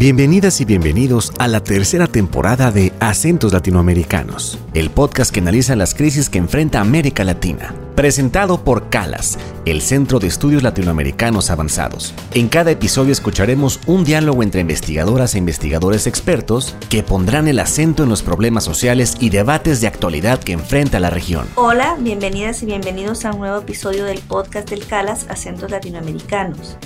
Bienvenidas 0.00 0.62
y 0.62 0.64
bienvenidos 0.64 1.30
a 1.38 1.46
la 1.46 1.62
tercera 1.62 2.06
temporada 2.06 2.70
de 2.70 2.90
Acentos 3.00 3.52
Latinoamericanos, 3.52 4.58
el 4.72 4.88
podcast 4.88 5.30
que 5.30 5.40
analiza 5.40 5.76
las 5.76 5.94
crisis 5.94 6.30
que 6.30 6.38
enfrenta 6.38 6.80
América 6.80 7.22
Latina. 7.22 7.74
Presentado 7.96 8.64
por 8.64 8.88
CALAS, 8.88 9.38
el 9.66 9.82
Centro 9.82 10.18
de 10.18 10.28
Estudios 10.28 10.62
Latinoamericanos 10.62 11.50
Avanzados. 11.50 12.14
En 12.32 12.48
cada 12.48 12.70
episodio 12.70 13.12
escucharemos 13.12 13.78
un 13.84 14.04
diálogo 14.04 14.42
entre 14.42 14.62
investigadoras 14.62 15.34
e 15.34 15.38
investigadores 15.38 16.06
expertos 16.06 16.74
que 16.88 17.02
pondrán 17.02 17.46
el 17.46 17.58
acento 17.58 18.02
en 18.02 18.08
los 18.08 18.22
problemas 18.22 18.64
sociales 18.64 19.18
y 19.20 19.28
debates 19.28 19.82
de 19.82 19.88
actualidad 19.88 20.42
que 20.42 20.52
enfrenta 20.52 20.98
la 20.98 21.10
región. 21.10 21.46
Hola, 21.56 21.98
bienvenidas 22.00 22.62
y 22.62 22.64
bienvenidos 22.64 23.26
a 23.26 23.32
un 23.32 23.40
nuevo 23.40 23.58
episodio 23.58 24.06
del 24.06 24.20
podcast 24.20 24.70
del 24.70 24.86
CALAS 24.86 25.26
Acentos 25.28 25.70
Latinoamericanos. 25.70 26.78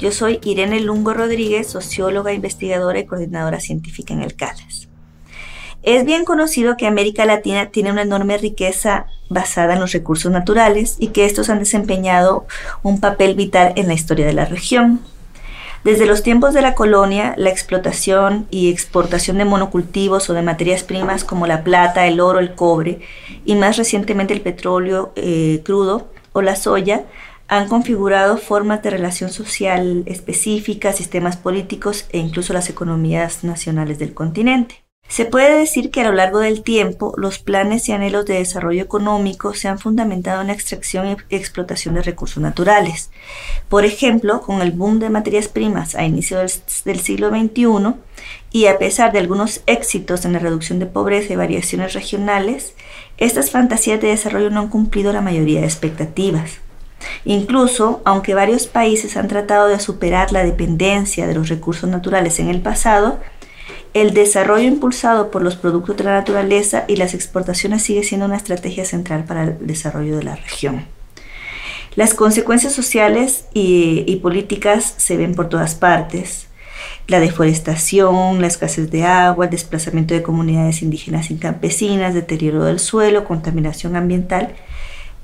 Yo 0.00 0.12
soy 0.12 0.40
Irene 0.44 0.80
Lungo 0.80 1.12
Rodríguez, 1.12 1.68
socióloga, 1.68 2.32
investigadora 2.32 2.98
y 2.98 3.04
coordinadora 3.04 3.60
científica 3.60 4.14
en 4.14 4.22
el 4.22 4.34
CALAS. 4.34 4.88
Es 5.82 6.06
bien 6.06 6.24
conocido 6.24 6.78
que 6.78 6.86
América 6.86 7.26
Latina 7.26 7.66
tiene 7.66 7.92
una 7.92 8.00
enorme 8.02 8.38
riqueza 8.38 9.06
basada 9.28 9.74
en 9.74 9.80
los 9.80 9.92
recursos 9.92 10.32
naturales 10.32 10.96
y 10.98 11.08
que 11.08 11.26
estos 11.26 11.50
han 11.50 11.58
desempeñado 11.58 12.46
un 12.82 12.98
papel 12.98 13.34
vital 13.34 13.74
en 13.76 13.88
la 13.88 13.94
historia 13.94 14.24
de 14.24 14.32
la 14.32 14.46
región. 14.46 15.00
Desde 15.84 16.06
los 16.06 16.22
tiempos 16.22 16.54
de 16.54 16.62
la 16.62 16.74
colonia, 16.74 17.34
la 17.36 17.50
explotación 17.50 18.46
y 18.50 18.70
exportación 18.70 19.36
de 19.36 19.44
monocultivos 19.44 20.30
o 20.30 20.34
de 20.34 20.42
materias 20.42 20.82
primas 20.82 21.24
como 21.24 21.46
la 21.46 21.62
plata, 21.62 22.06
el 22.06 22.20
oro, 22.20 22.38
el 22.38 22.54
cobre 22.54 23.00
y 23.44 23.54
más 23.54 23.76
recientemente 23.76 24.32
el 24.32 24.40
petróleo 24.40 25.12
eh, 25.16 25.60
crudo 25.62 26.08
o 26.32 26.40
la 26.40 26.56
soya 26.56 27.04
han 27.50 27.66
configurado 27.66 28.38
formas 28.38 28.80
de 28.80 28.90
relación 28.90 29.28
social 29.28 30.04
específicas, 30.06 30.96
sistemas 30.96 31.36
políticos 31.36 32.06
e 32.10 32.18
incluso 32.18 32.52
las 32.52 32.70
economías 32.70 33.42
nacionales 33.42 33.98
del 33.98 34.14
continente. 34.14 34.84
Se 35.08 35.24
puede 35.24 35.58
decir 35.58 35.90
que 35.90 36.02
a 36.02 36.04
lo 36.04 36.12
largo 36.12 36.38
del 36.38 36.62
tiempo 36.62 37.12
los 37.16 37.40
planes 37.40 37.88
y 37.88 37.92
anhelos 37.92 38.24
de 38.26 38.34
desarrollo 38.34 38.80
económico 38.80 39.52
se 39.52 39.66
han 39.66 39.80
fundamentado 39.80 40.42
en 40.42 40.46
la 40.46 40.52
extracción 40.52 41.08
y 41.08 41.34
explotación 41.34 41.96
de 41.96 42.02
recursos 42.02 42.40
naturales. 42.40 43.10
Por 43.68 43.84
ejemplo, 43.84 44.42
con 44.42 44.62
el 44.62 44.70
boom 44.70 45.00
de 45.00 45.10
materias 45.10 45.48
primas 45.48 45.96
a 45.96 46.04
inicios 46.04 46.62
del 46.84 47.00
siglo 47.00 47.30
XXI 47.30 47.94
y 48.52 48.66
a 48.66 48.78
pesar 48.78 49.10
de 49.10 49.18
algunos 49.18 49.62
éxitos 49.66 50.24
en 50.24 50.34
la 50.34 50.38
reducción 50.38 50.78
de 50.78 50.86
pobreza 50.86 51.32
y 51.32 51.36
variaciones 51.36 51.94
regionales, 51.94 52.74
estas 53.18 53.50
fantasías 53.50 54.00
de 54.00 54.06
desarrollo 54.06 54.50
no 54.50 54.60
han 54.60 54.68
cumplido 54.68 55.12
la 55.12 55.20
mayoría 55.20 55.58
de 55.58 55.66
expectativas. 55.66 56.60
Incluso, 57.24 58.00
aunque 58.04 58.34
varios 58.34 58.66
países 58.66 59.16
han 59.16 59.28
tratado 59.28 59.68
de 59.68 59.80
superar 59.80 60.32
la 60.32 60.44
dependencia 60.44 61.26
de 61.26 61.34
los 61.34 61.48
recursos 61.48 61.88
naturales 61.88 62.38
en 62.40 62.48
el 62.48 62.60
pasado, 62.60 63.18
el 63.92 64.14
desarrollo 64.14 64.68
impulsado 64.68 65.30
por 65.30 65.42
los 65.42 65.56
productos 65.56 65.96
de 65.96 66.04
la 66.04 66.12
naturaleza 66.12 66.84
y 66.86 66.96
las 66.96 67.12
exportaciones 67.14 67.82
sigue 67.82 68.04
siendo 68.04 68.26
una 68.26 68.36
estrategia 68.36 68.84
central 68.84 69.24
para 69.24 69.44
el 69.44 69.66
desarrollo 69.66 70.16
de 70.16 70.22
la 70.22 70.36
región. 70.36 70.86
Las 71.96 72.14
consecuencias 72.14 72.72
sociales 72.72 73.46
y, 73.52 74.16
políticas 74.22 74.94
se 74.96 75.16
ven 75.16 75.34
por 75.34 75.48
todas 75.48 75.74
partes. 75.74 76.46
La 77.08 77.18
deforestación, 77.18 78.40
la 78.40 78.46
escasez 78.46 78.92
de 78.92 79.02
agua, 79.02 79.46
el 79.46 79.50
desplazamiento 79.50 80.14
de 80.14 80.22
comunidades 80.22 80.82
indígenas 80.82 81.32
y 81.32 81.36
campesinas, 81.36 82.14
deterioro 82.14 82.64
del 82.64 82.78
suelo, 82.78 83.24
contaminación 83.24 83.96
ambiental 83.96 84.54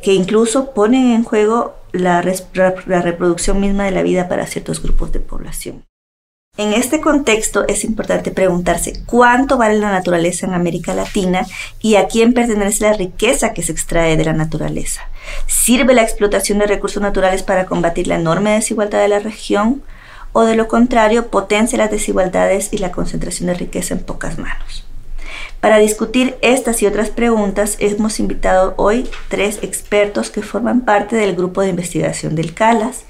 que 0.07 0.15
incluso 0.15 0.71
ponen 0.71 1.11
en 1.11 1.25
juego 1.25 1.75
la, 1.91 2.23
reproducción 2.23 3.59
misma 3.59 3.87
de 3.87 3.91
la 3.91 4.05
vida 4.05 4.29
para 4.29 4.47
ciertos 4.47 4.81
grupos 4.81 5.11
de 5.11 5.19
población. 5.19 5.85
En 6.57 6.75
este 6.75 7.01
contexto 7.01 7.65
es 7.67 7.83
importante 7.83 8.31
preguntarse 8.31 9.03
cuánto 9.05 9.59
vale 9.59 9.81
la 9.81 9.91
naturaleza 9.91 10.47
en 10.47 10.55
América 10.55 10.95
Latina 10.95 11.45
y 11.81 11.97
a 11.97 12.07
quién 12.07 12.35
pertenece 12.35 12.85
la 12.85 12.93
riqueza 12.93 13.53
que 13.53 13.65
se 13.65 13.73
extrae 13.73 14.17
de 14.17 14.25
la 14.25 14.33
naturaleza. 14.33 15.01
¿Sirve 15.49 15.93
la 15.93 16.05
explotación 16.05 16.61
de 16.61 16.69
recursos 16.69 17.03
naturales 17.03 17.43
para 17.43 17.67
combatir 17.67 18.07
la 18.07 18.15
enorme 18.15 18.53
desigualdad 18.53 19.01
de 19.01 19.09
la 19.09 19.19
región 19.19 19.83
o 20.33 20.45
de 20.45 20.55
lo 20.55 20.69
contrario 20.69 21.33
potencia 21.33 21.79
las 21.79 21.91
desigualdades 21.91 22.69
y 22.71 22.79
la 22.79 22.93
concentración 22.93 23.49
de 23.49 23.55
riqueza 23.55 23.95
en 23.95 24.05
pocas 24.05 24.39
manos? 24.39 24.86
Para 25.67 25.79
discutir 25.79 26.37
estas 26.43 26.81
y 26.81 26.87
otras 26.87 27.11
preguntas 27.11 27.77
hemos 27.81 28.21
invitado 28.21 28.75
hoy 28.77 29.11
tres 29.27 29.59
expertos 29.63 30.31
que 30.31 30.41
forman 30.41 30.83
parte 30.83 31.17
del 31.17 31.35
grupo 31.35 31.61
de 31.61 31.71
investigación 31.71 32.37
del 32.37 32.55
CALAS, 32.55 33.03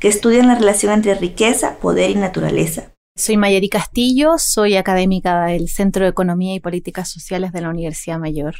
que 0.00 0.08
estudian 0.08 0.48
la 0.48 0.56
relación 0.56 0.92
entre 0.92 1.14
riqueza, 1.14 1.76
poder 1.76 2.10
y 2.10 2.16
naturaleza. 2.16 2.90
Soy 3.20 3.36
Mayeri 3.36 3.68
Castillo, 3.68 4.38
soy 4.38 4.76
académica 4.76 5.44
del 5.44 5.68
Centro 5.68 6.04
de 6.04 6.10
Economía 6.10 6.54
y 6.54 6.60
Políticas 6.60 7.10
Sociales 7.10 7.52
de 7.52 7.60
la 7.60 7.68
Universidad 7.68 8.18
Mayor. 8.18 8.54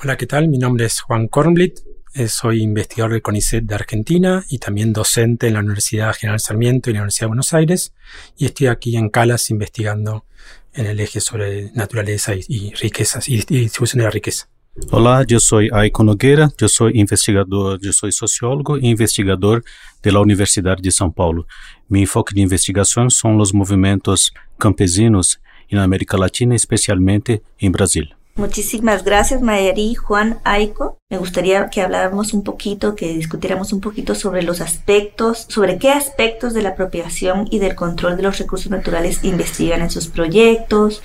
Hola, 0.00 0.16
¿qué 0.16 0.28
tal? 0.28 0.46
Mi 0.46 0.56
nombre 0.56 0.84
es 0.84 1.00
Juan 1.00 1.26
Kornblit, 1.26 1.80
eh, 2.14 2.28
soy 2.28 2.62
investigador 2.62 3.10
del 3.10 3.22
CONICET 3.22 3.64
de 3.64 3.74
Argentina 3.74 4.44
y 4.48 4.58
también 4.58 4.92
docente 4.92 5.48
en 5.48 5.54
la 5.54 5.58
Universidad 5.58 6.14
General 6.14 6.38
Sarmiento 6.38 6.90
y 6.90 6.92
la 6.92 7.00
Universidad 7.00 7.24
de 7.24 7.28
Buenos 7.28 7.52
Aires 7.54 7.92
y 8.36 8.46
estoy 8.46 8.68
aquí 8.68 8.96
en 8.96 9.08
Calas 9.08 9.50
investigando 9.50 10.26
en 10.74 10.86
el 10.86 11.00
eje 11.00 11.20
sobre 11.20 11.72
naturaleza 11.72 12.34
y, 12.36 12.72
riquezas 12.74 13.28
y, 13.28 13.38
distribución 13.38 13.98
de 13.98 14.04
la 14.04 14.10
riqueza. 14.10 14.48
Hola, 14.90 15.24
yo 15.26 15.38
soy 15.40 15.70
Aiko 15.72 16.02
Nogueira, 16.02 16.50
yo 16.58 16.68
soy 16.68 17.00
investigador, 17.00 17.80
yo 17.80 17.92
soy 17.92 18.10
sociólogo 18.10 18.76
e 18.76 18.86
investigador 18.86 19.64
de 20.02 20.12
la 20.12 20.20
Universidad 20.20 20.76
de 20.76 20.90
São 20.90 21.12
Paulo. 21.12 21.46
Mi 21.88 22.02
enfoque 22.02 22.34
de 22.34 22.40
investigación 22.40 23.10
son 23.10 23.38
los 23.38 23.54
movimientos 23.54 24.32
campesinos 24.58 25.40
en 25.68 25.78
América 25.78 26.16
Latina, 26.16 26.54
especialmente 26.54 27.42
en 27.58 27.72
Brasil. 27.72 28.14
Muchísimas 28.36 29.04
gracias, 29.04 29.42
Mayari, 29.42 29.94
Juan, 29.94 30.40
Aiko. 30.42 30.98
Me 31.08 31.18
gustaría 31.18 31.70
que 31.70 31.82
habláramos 31.82 32.32
un 32.32 32.42
poquito, 32.42 32.96
que 32.96 33.14
discutiéramos 33.14 33.72
un 33.72 33.80
poquito 33.80 34.16
sobre 34.16 34.42
los 34.42 34.60
aspectos, 34.60 35.46
sobre 35.48 35.78
qué 35.78 35.90
aspectos 35.90 36.52
de 36.52 36.62
la 36.62 36.70
apropiación 36.70 37.46
y 37.52 37.60
del 37.60 37.76
control 37.76 38.16
de 38.16 38.24
los 38.24 38.38
recursos 38.38 38.70
naturales 38.72 39.22
investigan 39.22 39.82
en 39.82 39.90
sus 39.90 40.08
proyectos, 40.08 41.00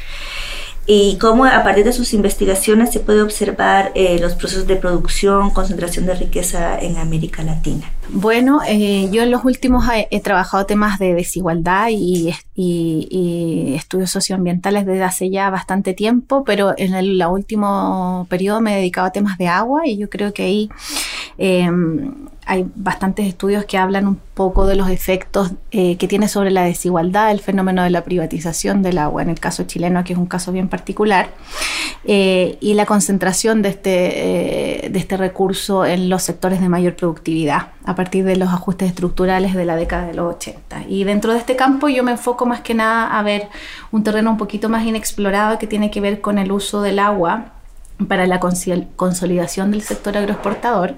y 0.91 1.19
cómo 1.19 1.45
a 1.45 1.61
partir 1.61 1.85
de 1.85 1.93
sus 1.93 2.15
investigaciones 2.15 2.91
se 2.91 2.99
puede 2.99 3.21
observar 3.21 3.91
eh, 3.93 4.17
los 4.19 4.33
procesos 4.33 4.65
de 4.65 4.75
producción, 4.75 5.51
concentración 5.51 6.07
de 6.07 6.15
riqueza 6.15 6.79
en 6.79 6.97
América 6.97 7.43
Latina. 7.43 7.91
Bueno, 8.09 8.61
eh, 8.67 9.07
yo 9.11 9.21
en 9.21 9.29
los 9.29 9.45
últimos 9.45 9.85
he, 10.09 10.19
trabajado 10.19 10.65
temas 10.65 10.97
de 10.97 11.13
desigualdad 11.13 11.89
y, 11.91 12.33
estudios 13.75 14.09
socioambientales 14.09 14.87
desde 14.87 15.03
hace 15.03 15.29
ya 15.29 15.51
bastante 15.51 15.93
tiempo, 15.93 16.43
pero 16.43 16.73
en 16.75 16.95
el 16.95 17.23
último 17.23 18.25
periodo 18.27 18.59
me 18.59 18.73
he 18.73 18.77
dedicado 18.77 19.05
a 19.05 19.11
temas 19.11 19.37
de 19.37 19.47
agua 19.47 19.85
y 19.85 19.95
yo 19.95 20.09
creo 20.09 20.33
que 20.33 20.41
ahí... 20.41 20.69
Em, 21.37 22.15
hay 22.49 22.65
bastantes 22.73 23.27
estudios 23.27 23.65
que 23.65 23.77
hablan 23.77 24.07
un 24.07 24.19
poco 24.33 24.65
de 24.65 24.75
los 24.75 24.89
efectos 24.89 25.51
eh, 25.69 25.97
que 25.97 26.07
tiene 26.07 26.27
sobre 26.27 26.49
la 26.49 26.63
desigualdad 26.63 27.29
el 27.29 27.41
fenómeno 27.41 27.83
de 27.83 27.91
la 27.91 28.03
privatización 28.03 28.81
del 28.81 28.97
agua, 28.97 29.21
en 29.21 29.29
el 29.29 29.39
caso 29.39 29.65
chileno, 29.65 30.03
que 30.03 30.13
es 30.13 30.19
un 30.19 30.25
caso 30.25 30.51
bien 30.51 30.67
particular, 30.67 31.29
eh, 32.05 32.57
y 32.59 32.73
la 32.73 32.87
concentración 32.87 33.61
de 33.61 33.69
este, 33.69 34.85
eh, 34.85 34.89
de 34.89 34.97
este 34.97 35.15
recurso 35.15 35.85
en 35.85 36.09
los 36.09 36.23
sectores 36.23 36.59
de 36.59 36.69
mayor 36.69 36.95
productividad 36.95 37.67
a 37.85 37.93
partir 37.93 38.25
de 38.25 38.35
los 38.35 38.49
ajustes 38.49 38.89
estructurales 38.89 39.53
de 39.53 39.65
la 39.65 39.75
década 39.75 40.07
de 40.07 40.15
los 40.15 40.33
80. 40.33 40.85
Y 40.87 41.03
dentro 41.03 41.33
de 41.33 41.37
este 41.37 41.55
campo 41.55 41.87
yo 41.87 42.03
me 42.03 42.11
enfoco 42.11 42.47
más 42.47 42.61
que 42.61 42.73
nada 42.73 43.15
a 43.15 43.21
ver 43.21 43.47
un 43.91 44.03
terreno 44.03 44.31
un 44.31 44.37
poquito 44.37 44.69
más 44.69 44.87
inexplorado 44.87 45.59
que 45.59 45.67
tiene 45.67 45.91
que 45.91 46.01
ver 46.01 46.19
con 46.19 46.39
el 46.39 46.51
uso 46.51 46.81
del 46.81 46.97
agua 46.97 47.58
para 48.07 48.27
la 48.27 48.39
consolidación 48.39 49.71
del 49.71 49.81
sector 49.81 50.17
agroexportador 50.17 50.95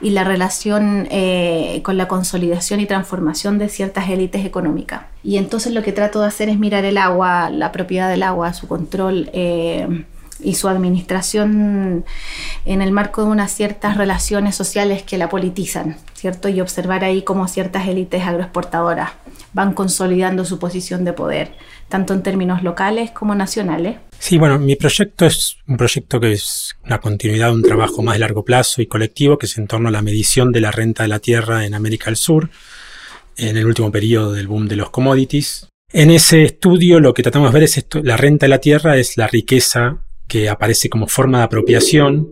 y 0.00 0.10
la 0.10 0.24
relación 0.24 1.06
eh, 1.10 1.80
con 1.84 1.96
la 1.96 2.08
consolidación 2.08 2.80
y 2.80 2.86
transformación 2.86 3.58
de 3.58 3.68
ciertas 3.68 4.08
élites 4.08 4.44
económicas. 4.44 5.02
Y 5.22 5.36
entonces 5.36 5.72
lo 5.72 5.82
que 5.82 5.92
trato 5.92 6.20
de 6.20 6.26
hacer 6.26 6.48
es 6.48 6.58
mirar 6.58 6.84
el 6.84 6.98
agua, 6.98 7.48
la 7.50 7.70
propiedad 7.70 8.10
del 8.10 8.24
agua, 8.24 8.54
su 8.54 8.66
control 8.66 9.30
eh, 9.32 10.04
y 10.40 10.54
su 10.54 10.68
administración 10.68 12.04
en 12.64 12.82
el 12.82 12.90
marco 12.90 13.22
de 13.22 13.28
unas 13.28 13.52
ciertas 13.52 13.96
relaciones 13.96 14.56
sociales 14.56 15.04
que 15.04 15.18
la 15.18 15.28
politizan, 15.28 15.96
¿cierto? 16.14 16.48
Y 16.48 16.60
observar 16.60 17.04
ahí 17.04 17.22
cómo 17.22 17.46
ciertas 17.46 17.86
élites 17.86 18.26
agroexportadoras 18.26 19.10
van 19.52 19.74
consolidando 19.74 20.44
su 20.44 20.58
posición 20.58 21.04
de 21.04 21.12
poder, 21.12 21.52
tanto 21.88 22.14
en 22.14 22.22
términos 22.22 22.62
locales 22.62 23.10
como 23.10 23.34
nacionales. 23.34 23.96
Sí, 24.18 24.38
bueno, 24.38 24.58
mi 24.58 24.76
proyecto 24.76 25.26
es 25.26 25.56
un 25.66 25.76
proyecto 25.76 26.20
que 26.20 26.32
es 26.32 26.76
una 26.84 26.98
continuidad 27.00 27.48
de 27.48 27.54
un 27.54 27.62
trabajo 27.62 28.02
más 28.02 28.14
de 28.14 28.20
largo 28.20 28.44
plazo 28.44 28.80
y 28.80 28.86
colectivo, 28.86 29.38
que 29.38 29.46
es 29.46 29.58
en 29.58 29.66
torno 29.66 29.88
a 29.88 29.92
la 29.92 30.02
medición 30.02 30.52
de 30.52 30.60
la 30.60 30.70
renta 30.70 31.02
de 31.02 31.08
la 31.08 31.18
tierra 31.18 31.66
en 31.66 31.74
América 31.74 32.06
del 32.06 32.16
Sur, 32.16 32.50
en 33.36 33.56
el 33.56 33.66
último 33.66 33.90
periodo 33.90 34.32
del 34.32 34.46
boom 34.46 34.68
de 34.68 34.76
los 34.76 34.90
commodities. 34.90 35.68
En 35.92 36.10
ese 36.10 36.44
estudio 36.44 37.00
lo 37.00 37.12
que 37.12 37.22
tratamos 37.22 37.50
de 37.50 37.54
ver 37.54 37.64
es 37.64 37.76
esto, 37.76 38.02
la 38.02 38.16
renta 38.16 38.46
de 38.46 38.50
la 38.50 38.58
tierra 38.58 38.96
es 38.96 39.16
la 39.16 39.26
riqueza 39.26 39.98
que 40.26 40.48
aparece 40.48 40.88
como 40.88 41.08
forma 41.08 41.38
de 41.38 41.44
apropiación 41.44 42.30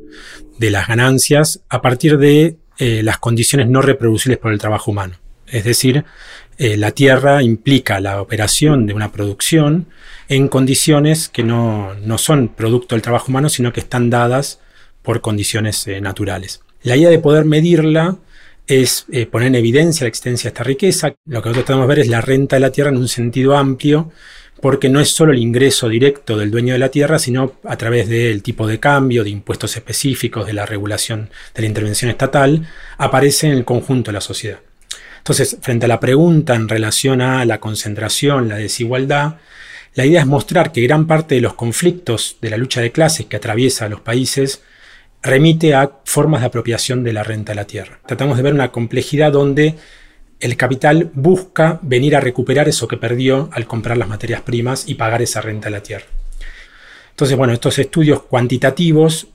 de 0.59 0.71
las 0.71 0.89
ganancias 0.89 1.63
a 1.69 1.83
partir 1.83 2.17
de 2.17 2.57
eh, 2.79 3.03
las 3.03 3.19
condiciones 3.19 3.69
no 3.69 3.83
reproducibles 3.83 4.39
por 4.39 4.53
el 4.53 4.59
trabajo 4.59 4.91
humano. 4.91 5.17
Es 5.47 5.65
decir, 5.65 6.05
eh, 6.62 6.77
la 6.77 6.91
tierra 6.91 7.43
implica 7.43 8.01
la 8.01 8.21
operación 8.21 8.85
de 8.87 8.93
una 8.93 9.12
producción 9.12 9.87
en 10.29 10.47
condiciones 10.49 11.31
que 11.31 11.43
no, 11.43 11.97
son 12.19 12.49
producto 12.49 12.95
del 12.95 13.01
trabajo 13.01 13.29
humano, 13.29 13.49
sino 13.49 13.73
que 13.73 13.81
están 13.81 14.11
dadas 14.11 14.61
por 15.01 15.23
condiciones 15.23 15.87
eh, 15.87 16.03
naturales. 16.03 16.61
La 16.83 16.99
idea 16.99 17.09
de 17.09 17.19
poder 17.19 17.47
medirla 17.47 18.19
es 18.67 19.07
eh, 19.11 19.25
poner 19.25 19.49
en 19.49 19.55
evidencia 19.55 20.05
la 20.05 20.09
existencia 20.09 20.51
de 20.51 20.53
esta 20.55 20.65
riqueza. 20.65 21.15
Lo 21.25 21.41
que 21.41 21.49
nosotros 21.49 21.65
tratamos 21.65 21.89
de 21.89 21.95
ver 21.95 21.99
es 22.01 22.09
la 22.09 22.21
renta 22.21 22.57
de 22.57 22.61
la 22.61 22.73
tierra 22.73 22.91
en 22.91 22.99
un 22.99 23.09
sentido 23.09 23.57
amplio, 23.57 24.12
porque 24.61 24.91
no 24.91 25.01
es 25.01 25.09
solo 25.09 25.33
el 25.33 25.39
ingreso 25.39 25.89
directo 25.89 26.37
del 26.37 26.51
dueño 26.51 26.75
de 26.75 26.79
la 26.79 26.91
tierra, 26.91 27.19
sino 27.19 27.55
a 27.65 27.79
través 27.79 28.07
del 28.07 28.43
tipo 28.43 28.67
de 28.67 28.79
cambio, 28.79 29.25
de 29.25 29.31
impuestos 29.31 29.79
específicos, 29.79 30.47
de 30.47 30.53
la 30.53 30.67
regulación 30.67 31.31
de 31.55 31.62
la 31.62 31.69
intervención 31.69 32.11
estatal, 32.11 32.69
aparece 32.99 33.47
en 33.47 33.55
el 33.55 33.65
conjunto 33.65 34.11
de 34.11 34.12
la 34.12 34.21
sociedad. 34.21 34.59
Entonces, 35.21 35.59
frente 35.61 35.85
a 35.85 35.89
la 35.89 36.01
pregunta 36.01 36.55
en 36.55 36.69
relación 36.69 37.21
a 37.21 37.45
la 37.45 37.61
concentración, 37.61 38.49
la 38.49 38.57
desigualdad, 38.57 39.37
la 39.95 40.07
idea 40.07 40.21
es 40.21 40.27
mostrar 40.27 40.73
que 40.73 40.81
gran 40.83 41.07
parte 41.07 41.35
de 41.35 41.41
los 41.41 41.55
conflictos 41.55 42.39
de 42.41 42.51
la 42.51 42.57
lucha 42.57 42.81
de 42.81 42.91
clases 42.91 43.27
que 43.27 43.37
atraviesa 43.37 43.85
a 43.85 43.89
los 43.89 44.01
países 44.01 44.63
remite 45.23 45.75
a 45.75 45.91
formas 46.05 46.41
de 46.41 46.47
apropiación 46.47 47.05
de 47.05 47.13
la 47.13 47.23
renta 47.23 47.53
de 47.53 47.57
la 47.57 47.67
tierra. 47.67 48.01
Tratamos 48.07 48.37
de 48.37 48.43
ver 48.43 48.55
una 48.55 48.73
complejidad 48.73 49.33
donde 49.33 49.77
el 50.41 50.57
capital 50.57 51.11
busca 51.13 51.79
venir 51.83 52.17
a 52.17 52.21
recuperar 52.21 52.69
eso 52.69 52.89
que 52.89 52.97
perdió 52.97 53.51
al 53.53 53.67
comprar 53.67 53.99
las 53.99 54.09
materias 54.09 54.41
primas 54.41 54.89
y 54.89 54.95
pagar 54.95 55.21
esa 55.21 55.43
renta 55.43 55.67
de 55.67 55.73
la 55.73 55.83
tierra. 55.83 56.07
Entonces, 57.11 57.37
bueno, 57.37 57.53
estos 57.53 57.79
estudios 57.79 58.23
cuantitativos 58.23 59.29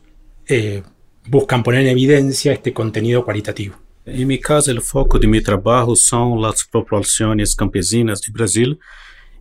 eh, 0.48 0.82
buscan 1.28 1.62
poner 1.62 1.82
en 1.82 1.88
evidencia 1.90 2.52
este 2.52 2.74
contenido 2.74 3.24
cualitativo. 3.24 3.85
En 4.06 4.28
mi 4.28 4.38
caso, 4.38 4.69
el 4.69 4.81
foco 4.81 5.18
de 5.18 5.25
mi 5.25 5.42
trabajo 5.42 5.96
son 5.96 6.40
las 6.40 6.63
populaciones 6.63 7.56
campesinas 7.56 8.22
de 8.22 8.31
Brasil, 8.31 8.78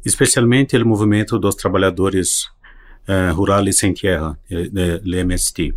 especialmente 0.03 0.75
el 0.75 0.87
movimiento 0.87 1.39
de 1.39 1.45
los 1.45 1.57
trabajadores 1.57 2.49
eh, 3.07 3.31
rurales 3.35 3.77
sem 3.77 3.93
tierra, 3.93 4.39
el 4.49 5.05
MST. 5.05 5.75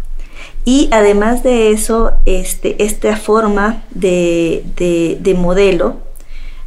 y 0.65 0.89
además 0.91 1.43
de 1.43 1.71
eso, 1.71 2.13
este, 2.27 2.83
esta 2.85 3.17
forma 3.17 3.85
de, 3.91 4.65
de, 4.77 5.35
modelo 5.35 5.99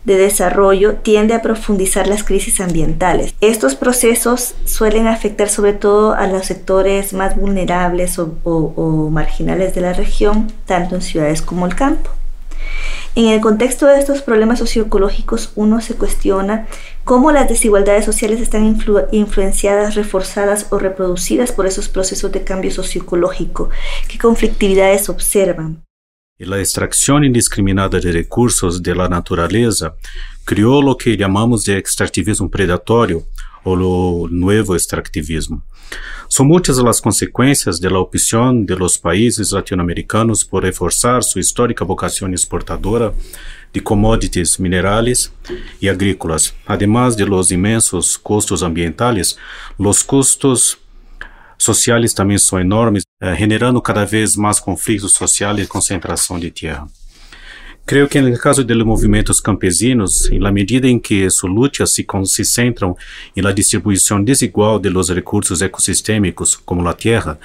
de 0.06 0.18
desarrollo 0.18 0.96
tiende 0.96 1.34
a 1.34 1.42
profundizar 1.42 2.08
las 2.08 2.24
crisis 2.24 2.62
ambientales. 2.62 3.34
Estos 3.42 3.76
procesos 3.76 4.56
suelen 4.66 5.08
afectar 5.08 5.50
sobre 5.50 5.74
todo 5.74 6.14
a 6.14 6.28
los 6.28 6.46
sectores 6.46 7.14
más 7.14 7.36
vulnerables 7.36 8.18
o 8.20 9.10
marginales 9.12 9.76
de 9.76 9.82
la 9.82 9.94
región, 9.94 10.52
tanto 10.66 10.96
en 10.96 11.02
ciudades 11.02 11.42
como 11.42 11.66
el 11.66 11.76
campo. 11.76 12.10
En 13.16 13.26
el 13.26 13.42
contexto 13.42 13.88
de 13.88 14.00
estos 14.00 14.22
problemas 14.22 14.60
socioecológicos, 14.60 15.52
uno 15.56 15.82
se 15.82 15.96
cuestiona 15.96 16.68
cómo 17.04 17.32
las 17.32 17.50
desigualdades 17.50 18.06
sociales 18.06 18.40
están 18.40 18.78
influenciadas, 19.12 19.96
reforzadas 19.96 20.68
o 20.70 20.78
reproducidas 20.80 21.52
por 21.52 21.66
esos 21.66 21.90
procesos 21.90 22.32
de 22.32 22.44
cambio 22.44 22.72
socioecológico, 22.72 23.70
qué 24.08 24.18
conflictividades 24.20 25.10
observan. 25.10 25.82
La 26.40 26.58
extracción 26.58 27.26
indiscriminada 27.26 28.00
de 28.00 28.14
recursos 28.14 28.82
de 28.82 28.96
la 28.96 29.10
creó 30.46 30.82
lo 30.82 30.96
que 30.96 31.18
llamamos 31.18 31.66
de 31.66 31.78
extractivismo 31.78 32.50
predatorio 32.50 33.26
o 33.66 33.76
lo 33.76 34.30
nuevo 34.30 34.74
extractivismo. 34.74 35.62
Las 36.82 37.02
consecuencias 37.02 37.82
de 37.82 37.90
la 37.90 38.00
opción 38.00 38.66
de 38.66 38.78
los 38.78 38.98
países 38.98 39.52
latinoamericanos 39.52 40.46
por 40.46 40.64
reforzar 40.64 41.26
su 41.26 41.40
histórica 41.40 41.84
vocación 41.84 42.32
exportadora 42.32 43.12
de 43.74 43.84
commodities 43.84 44.62
minerales 44.62 45.34
y 45.82 45.90
agrícolas. 45.90 46.54
Además 46.66 47.18
de 47.18 47.26
los 47.26 47.52
inmensos 47.52 48.18
costos 48.18 48.64
ambientales, 48.64 49.38
los 49.78 50.06
costos 50.06 50.78
sociales 51.60 52.16
también 52.16 52.40
son 52.40 52.62
enormes, 52.62 53.04
eh, 53.22 53.36
generando 53.38 53.82
cada 53.84 54.06
vez 54.06 54.36
más 54.36 54.60
conflictos 54.60 55.12
sociales 55.12 55.66
y 55.66 55.68
concentración 55.68 56.40
de 56.40 56.50
tierra. 56.50 56.88
Creio 57.86 58.08
que 58.08 58.22
no 58.22 58.38
caso 58.38 58.64
dos 58.64 58.86
movimentos 58.86 59.42
campesinos, 59.42 60.30
na 60.32 60.52
medida 60.52 60.88
em 60.88 61.00
que 61.00 61.28
suas 61.32 61.52
lutas 61.52 61.92
se 61.92 62.04
concentram 62.04 62.96
na 63.36 63.52
distribuição 63.52 64.24
desigual 64.24 64.80
de 64.80 64.90
los 64.90 65.10
recursos 65.10 65.60
ecosistêmicos, 65.60 66.56
como 66.56 66.88
a 66.88 66.94
terra, 66.94 67.40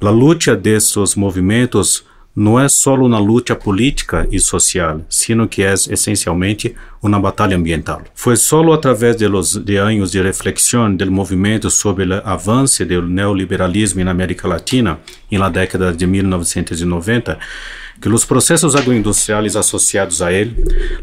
a 0.00 0.10
luta 0.10 0.54
desses 0.54 1.16
movimentos 1.16 2.04
não 2.34 2.60
é 2.60 2.68
só 2.68 2.94
uma 2.94 3.18
luta 3.18 3.56
política 3.56 4.26
e 4.30 4.38
social, 4.38 5.00
sino 5.08 5.48
que 5.48 5.62
é 5.62 5.72
essencialmente 5.72 6.74
uma 7.02 7.18
batalha 7.18 7.56
ambiental. 7.56 8.02
Foi 8.14 8.36
só 8.36 8.60
através 8.72 9.16
de, 9.16 9.26
los, 9.26 9.54
de 9.54 9.76
anos 9.76 10.12
de 10.12 10.22
reflexão 10.22 10.94
do 10.94 11.10
movimento 11.10 11.70
sobre 11.70 12.04
o 12.04 12.22
avanço 12.24 12.84
do 12.86 13.02
neoliberalismo 13.02 14.04
na 14.04 14.12
América 14.12 14.46
Latina, 14.46 15.00
na 15.30 15.48
década 15.48 15.92
de 15.92 16.06
1990, 16.06 17.38
que 18.00 18.08
os 18.08 18.24
processos 18.24 18.76
agroindustriais 18.76 19.56
associados 19.56 20.22
a 20.22 20.32
ele, 20.32 20.56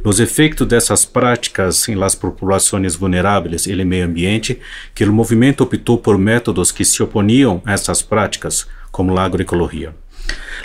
os 0.04 0.20
efeitos 0.20 0.66
dessas 0.66 1.06
práticas 1.06 1.88
em 1.90 1.96
las 1.96 2.16
populações 2.16 2.96
vulneráveis 2.96 3.68
e 3.68 3.76
no 3.76 3.86
meio 3.86 4.06
ambiente, 4.06 4.60
que 4.96 5.04
o 5.04 5.14
movimento 5.14 5.62
optou 5.62 5.98
por 5.98 6.18
métodos 6.18 6.72
que 6.72 6.86
se 6.86 7.04
oponiam 7.04 7.62
a 7.66 7.74
essas 7.74 8.02
práticas, 8.02 8.66
como 8.92 9.16
a 9.18 9.24
agroecologia. 9.24 9.94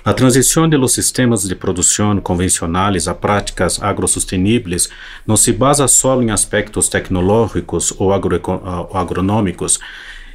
A 0.05 0.13
transição 0.13 0.69
de 0.69 0.77
los 0.77 0.93
sistemas 0.93 1.45
de 1.45 1.55
produção 1.55 2.19
convencionais 2.21 3.07
a 3.07 3.15
práticas 3.15 3.81
agrosusteníveis 3.83 4.89
não 5.27 5.37
se 5.37 5.53
basa 5.53 5.87
só 5.87 6.21
em 6.21 6.31
aspectos 6.31 6.89
tecnológicos 6.89 7.95
ou 7.99 8.13
agronômicos, 8.13 9.79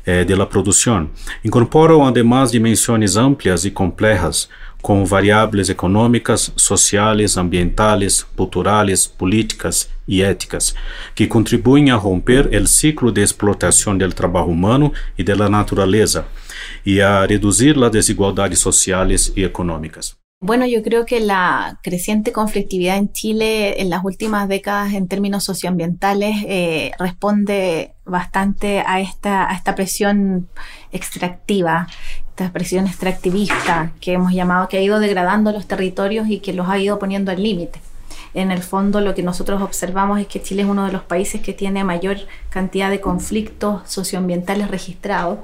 eh, 0.05 0.23
de 0.23 0.33
la 0.35 0.45
produção. 0.45 1.09
Incorporam 1.43 2.05
además 2.05 2.49
dimensões 2.49 3.17
amplas 3.17 3.65
e 3.65 3.71
complejas 3.71 4.47
com 4.81 5.03
variáveis 5.03 5.67
econômicas, 5.67 6.53
sociais, 6.55 7.35
ambientales, 7.35 8.25
culturais, 8.37 9.05
políticas 9.05 9.89
e 10.07 10.21
éticas, 10.21 10.73
que 11.13 11.27
contribuem 11.27 11.91
a 11.91 11.97
romper 11.97 12.47
o 12.47 12.67
ciclo 12.67 13.11
de 13.11 13.21
explotação 13.21 13.97
do 13.97 14.07
trabalho 14.13 14.47
humano 14.47 14.93
e 15.17 15.23
da 15.23 15.49
natureza 15.49 16.25
e 16.85 17.01
a 17.01 17.25
reduzir 17.25 17.75
as 17.83 17.91
desigualdades 17.91 18.59
sociais 18.59 19.31
e 19.35 19.43
econômicas. 19.43 20.15
Bueno, 20.39 20.67
yo 20.67 20.83
creo 20.83 21.03
que 21.05 21.19
la 21.19 21.79
creciente 21.81 22.31
conflictividad 22.31 22.97
en 22.97 23.11
Chile 23.11 23.81
en 23.81 23.89
las 23.89 24.05
últimas 24.05 24.47
décadas 24.47 24.93
en 24.93 25.07
términos 25.07 25.43
socioambientales 25.43 26.45
eh, 26.47 26.91
responde 26.99 27.95
bastante 28.05 28.83
a 28.85 28.99
esta, 29.01 29.49
a 29.49 29.55
esta 29.55 29.73
presión 29.73 30.47
extractiva, 30.91 31.87
esta 32.29 32.53
presión 32.53 32.85
extractivista 32.85 33.93
que 33.99 34.13
hemos 34.13 34.31
llamado, 34.31 34.67
que 34.67 34.77
ha 34.77 34.81
ido 34.81 34.99
degradando 34.99 35.51
los 35.51 35.65
territorios 35.65 36.27
y 36.29 36.39
que 36.39 36.53
los 36.53 36.69
ha 36.69 36.77
ido 36.77 36.99
poniendo 36.99 37.31
al 37.31 37.41
límite 37.41 37.81
en 38.37 38.51
el 38.51 38.61
fondo 38.61 39.01
lo 39.01 39.15
que 39.15 39.23
nosotros 39.23 39.63
observamos 39.63 40.19
es 40.19 40.27
que 40.27 40.41
Chile 40.41 40.61
es 40.61 40.67
uno 40.67 40.85
de 40.85 40.91
los 40.91 41.01
países 41.01 41.41
que 41.41 41.53
tiene 41.53 41.83
mayor 41.83 42.17
cantidad 42.49 42.91
de 42.91 43.01
conflictos 43.01 43.81
socioambientales 43.89 44.69
registrados. 44.69 45.39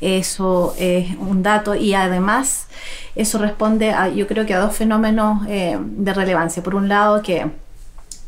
Eso 0.00 0.74
es 0.76 1.16
un 1.18 1.44
dato 1.44 1.76
y 1.76 1.94
además 1.94 2.66
eso 3.14 3.38
responde 3.38 3.92
a, 3.92 4.08
yo 4.08 4.26
creo 4.26 4.44
que 4.44 4.54
a 4.54 4.58
dos 4.58 4.74
fenómenos 4.74 5.46
eh, 5.48 5.78
de 5.80 6.12
relevancia. 6.12 6.64
Por 6.64 6.74
un 6.74 6.88
lado, 6.88 7.22
que 7.22 7.48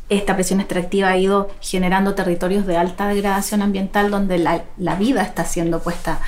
esta 0.07 0.35
presión 0.35 0.61
extractiva 0.61 1.09
ha 1.09 1.17
ido 1.17 1.49
generando 1.59 2.15
territorios 2.15 2.65
de 2.65 2.77
alta 2.77 3.09
degradación 3.09 3.61
ambiental 3.61 4.11
donde 4.11 4.37
la, 4.37 4.63
la 4.77 4.95
vida 4.95 5.23
está 5.23 5.43
siendo 5.43 5.81
puesta 5.81 6.21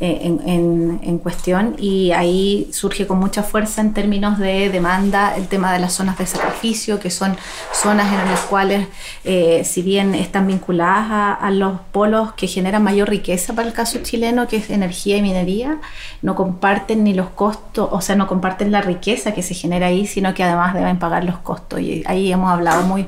eh, 0.00 0.36
en, 0.46 1.18
cuestión 1.18 1.76
y 1.78 2.10
ahí 2.12 2.68
surge 2.72 3.06
con 3.06 3.18
mucha 3.18 3.42
fuerza 3.42 3.80
en 3.80 3.94
términos 3.94 4.38
de 4.38 4.68
demanda 4.68 5.36
el 5.36 5.46
tema 5.46 5.72
de 5.72 5.78
las 5.78 5.94
zonas 5.94 6.18
de 6.18 6.26
sacrificio, 6.26 6.98
que 6.98 7.10
son 7.10 7.36
zonas 7.72 8.12
en 8.12 8.30
las 8.30 8.40
cuales, 8.40 8.88
eh, 9.24 9.62
si 9.64 9.82
bien 9.82 10.14
están 10.14 10.46
vinculadas 10.46 11.38
a, 11.40 11.50
los 11.50 11.80
polos 11.92 12.32
que 12.34 12.46
generan 12.48 12.82
mayor 12.82 13.08
riqueza 13.08 13.54
para 13.54 13.68
el 13.68 13.72
caso 13.72 14.00
chileno, 14.02 14.48
que 14.48 14.56
es 14.56 14.68
energía 14.70 15.16
y 15.16 15.22
minería, 15.22 15.78
no 16.20 16.34
comparten 16.34 17.04
ni 17.04 17.14
los 17.14 17.30
costos, 17.30 17.88
o 17.90 18.00
sea, 18.00 18.16
no 18.16 18.26
comparten 18.26 18.72
la 18.72 18.82
riqueza 18.82 19.32
que 19.32 19.42
se 19.42 19.54
genera 19.54 19.86
ahí, 19.86 20.06
sino 20.06 20.34
que 20.34 20.42
además 20.42 20.74
deben 20.74 20.98
pagar 20.98 21.24
los 21.24 21.38
costos. 21.38 21.80
Y 21.80 22.02
ahí 22.06 22.32
hemos 22.32 22.50
hablado 22.50 22.82
muy 22.82 23.06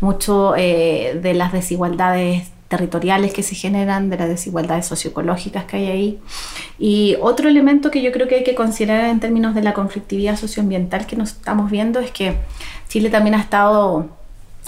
mucho 0.00 0.54
eh, 0.56 1.18
de 1.20 1.34
las 1.34 1.52
desigualdades 1.52 2.48
territoriales 2.70 3.32
que 3.32 3.42
se 3.42 3.56
generan, 3.56 4.10
de 4.10 4.16
las 4.16 4.28
desigualdades 4.28 4.86
socioecológicas 4.86 5.64
que 5.64 5.76
hay 5.76 5.86
ahí. 5.88 6.18
Y 6.78 7.16
otro 7.20 7.48
elemento 7.48 7.90
que 7.90 8.00
yo 8.00 8.12
creo 8.12 8.28
que 8.28 8.36
hay 8.36 8.44
que 8.44 8.54
considerar 8.54 9.06
en 9.06 9.18
términos 9.18 9.56
de 9.56 9.62
la 9.62 9.74
conflictividad 9.74 10.36
socioambiental 10.36 11.04
que 11.04 11.16
nos 11.16 11.32
estamos 11.32 11.68
viendo 11.68 11.98
es 11.98 12.12
que 12.12 12.36
Chile 12.88 13.10
también 13.10 13.34
ha 13.34 13.40
estado 13.40 14.08